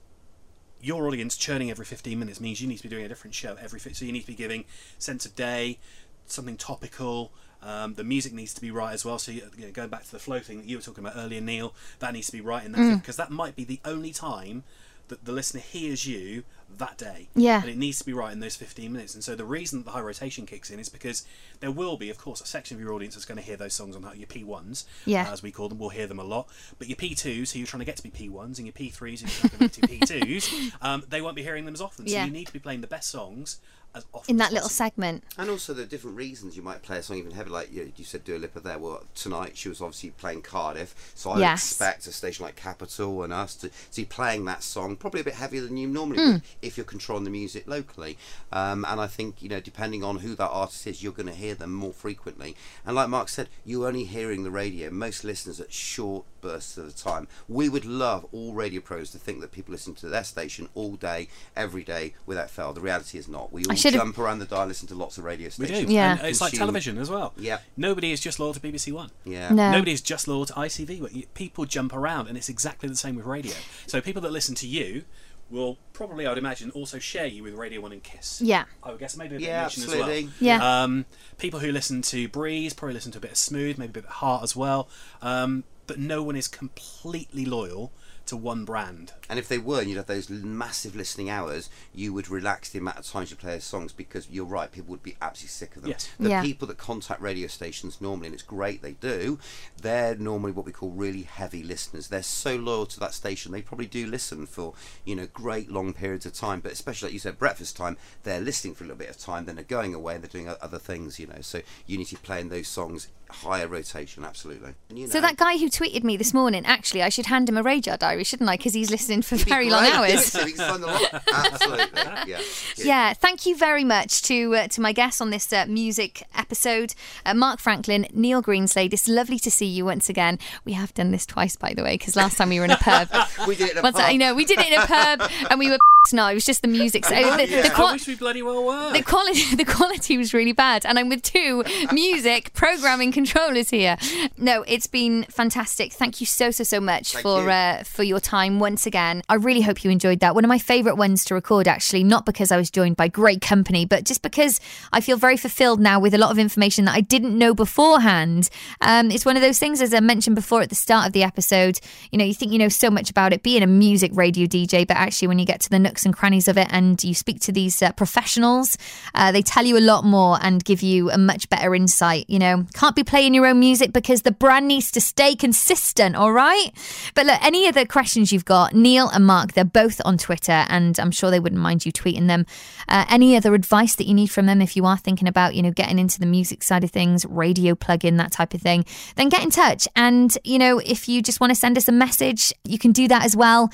[0.83, 3.57] your audience churning every 15 minutes means you need to be doing a different show
[3.61, 4.65] every so you need to be giving
[4.99, 5.79] sense of day
[6.27, 9.89] something topical um, the music needs to be right as well so you, know, going
[9.89, 12.33] back to the flow thing that you were talking about earlier neil that needs to
[12.33, 13.01] be right in that Mm.
[13.01, 14.65] because that might be the only time
[15.09, 16.45] that the listener hears you
[16.79, 17.61] that day Yeah.
[17.61, 19.85] and it needs to be right in those 15 minutes and so the reason that
[19.87, 21.27] the high rotation kicks in is because
[21.59, 23.75] there will be of course a section of your audience that's going to hear those
[23.75, 25.29] songs on your p1s Yeah.
[25.29, 26.47] uh, as we call them We'll hear them a lot
[26.79, 29.27] but your p2s who you're trying to get to be p1s and your p3s who
[29.27, 32.07] you're trying to get to be p2s um, they won't be hearing them as often
[32.07, 32.25] so Yeah.
[32.25, 33.59] you need to be playing the best songs
[33.95, 35.25] as often in as that little segment.
[35.37, 38.05] And also the different reasons you might play a song even heavier, like you, you
[38.05, 38.79] said Dua Lipa there.
[38.79, 41.71] Well, tonight she was obviously playing Cardiff, so I Yes.
[41.71, 45.35] expect a station like Capital and us to see playing that song probably a bit
[45.35, 46.33] heavier than you normally Mm.
[46.35, 48.17] would if you're controlling the music locally.
[48.53, 51.35] Um, and I think you know, depending on who that artist is, you're going to
[51.35, 52.57] hear them more frequently.
[52.87, 54.91] And like Mark said, you're only hearing the radio.
[54.91, 57.29] Most listeners at short bursts at a time.
[57.49, 60.97] We would love all radio pros to think that people listen to their station all
[60.97, 62.73] day, every day, without fail.
[62.73, 63.53] The reality is not.
[63.53, 65.79] We all should've- jump around the dial, listen to lots of radio stations.
[65.81, 66.19] we do Yeah.
[66.19, 67.59] and it's like television as well Yeah.
[67.77, 69.51] nobody is just loyal to bbc one Yeah.
[69.51, 69.71] No.
[69.73, 71.27] Nobody is just loyal to ITV.
[71.35, 73.55] People jump around, and it's exactly the same with radio.
[73.87, 75.05] So people that listen to you
[75.51, 78.41] will probably, I would imagine, also share you with Radio One and Kiss.
[78.41, 78.65] Yeah.
[78.85, 80.19] I would guess maybe a bit Yeah, of Nation absolutely.
[80.19, 80.33] as well.
[80.39, 80.83] Yeah.
[80.85, 81.05] Um,
[81.39, 84.05] people who listen to Breeze probably listen to a bit of Smooth, maybe a bit
[84.05, 84.89] of Heart as well.
[85.21, 87.91] Um, but no one is completely loyal
[88.27, 89.13] to one brand.
[89.29, 92.79] And if they were, and you'd have those massive listening hours, you would relax the
[92.79, 95.77] amount of times you play those songs because you're right, people would be absolutely sick
[95.77, 95.91] of them.
[95.93, 96.09] Yes.
[96.19, 96.43] The Yeah.
[96.43, 99.39] people that contact radio stations normally, and it's great they do,
[99.81, 102.09] they're normally what we call really heavy listeners.
[102.09, 105.93] They're so loyal to that station, they probably do listen for, you know, great long
[105.93, 106.61] periods of time.
[106.61, 109.45] But especially, like you said, breakfast time, they're listening for a little bit of time,
[109.47, 111.41] then they're going away and they're doing other things, you know.
[111.41, 114.75] So you need to be playing those songs higher rotation, absolutely.
[114.89, 117.57] And, you So that guy who tweeted me this morning, actually, I should hand him
[117.57, 118.57] a RAJAR diary, shouldn't I?
[118.57, 120.25] Because he's listening for very long hours.
[120.27, 121.23] So we can sign the lot.
[121.33, 122.01] Absolutely.
[122.31, 122.41] Yeah.
[122.77, 126.95] Yeah, thank you very much to uh, to my guests on this uh, music episode,
[127.27, 128.93] uh, Mark Franklin, Neil Greenslade.
[128.95, 130.39] It's lovely to see you once again.
[130.65, 132.77] We have done this twice, by the way, because last time we were in a
[132.79, 133.09] pub.
[133.47, 134.19] We did it in a Once I pub.
[134.21, 135.79] know we did it in a pub, and we were.
[136.13, 137.05] No, it was just the music.
[137.05, 138.93] So the, the, I wish we bloody well were.
[138.93, 140.85] the quality the quality was really bad.
[140.87, 143.97] And i'm with two music programming controllers here.
[144.37, 145.93] No it's been fantastic.
[145.93, 147.51] Thank you so so so much Thank for you.
[147.51, 149.23] uh, for your time once again.
[149.29, 150.35] I really hope you enjoyed that.
[150.35, 153.41] One of my favorite ones to record actually not because i was joined by great
[153.41, 154.61] company but just because
[154.93, 158.49] i feel very fulfilled now with a lot of information that i didn't know beforehand.
[158.81, 161.23] Um, it's one of those things as i mentioned before at the start of the
[161.23, 161.79] episode
[162.11, 164.87] you know you think you know so much about it being a music radio dj
[164.87, 167.41] but actually when you get to the nooks and crannies of it and you speak
[167.41, 168.77] to these uh, professionals
[169.15, 172.39] uh, they tell you a lot more and give you a much better insight you
[172.39, 172.65] know.
[172.75, 176.71] Can't be playing your own music because the brand needs to stay consistent all right?
[177.15, 180.99] But look any other questions you've got neil and mark they're both on twitter and
[180.99, 182.47] i'm sure they wouldn't mind you tweeting them.
[182.89, 185.63] Uh, any other advice that you need from them if you are thinking about you
[185.63, 188.85] know getting into the music side of things radio plug-in that type of thing
[189.17, 189.87] then get in touch.
[189.97, 193.09] And you know if you just want to send us a message you can do
[193.09, 193.71] that as well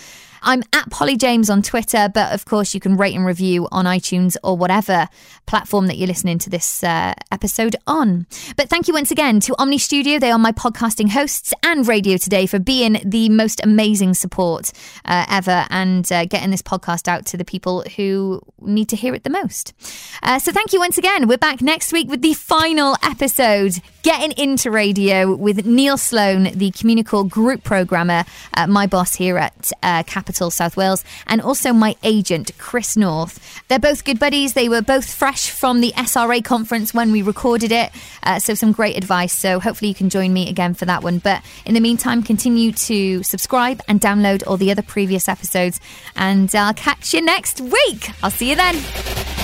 [0.46, 3.84] I'm at Polly James on Twitter, but of course you can rate and review on
[3.84, 5.08] iTunes or whatever
[5.46, 8.28] platform that you're listening to this uh, episode on.
[8.56, 10.20] But thank you once again to Omny Studio.
[10.20, 14.70] They are my podcasting hosts and Radio Today for being the most amazing support
[15.04, 19.14] uh, ever and uh, getting this podcast out to the people who need to hear
[19.14, 19.74] it the most.
[20.22, 21.26] Uh, so thank you once again.
[21.26, 26.70] We're back next week with the final episode, Getting Into Radio with Neil Sloan, the
[26.70, 28.22] Communical Group Programmer,
[28.54, 33.60] uh, my boss here at uh, Capital South Wales, and also my agent, Chris North.
[33.66, 34.52] They're both good buddies.
[34.52, 37.90] They were both fresh from the SRA conference when we recorded it.
[38.22, 39.32] Uh, so, some great advice.
[39.32, 41.18] So, hopefully, you can join me again for that one.
[41.18, 45.80] But in the meantime, continue to subscribe and download all the other previous episodes.
[46.14, 48.10] And I'll catch you next week.
[48.22, 49.35] I'll see you then.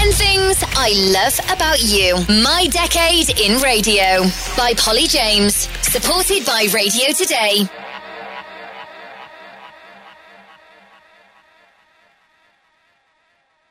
[0.00, 2.16] 10 Things I Love About You.
[2.42, 4.22] My Decade in Radio
[4.56, 5.68] by Polly James.
[5.82, 7.79] Supported by Radio Today.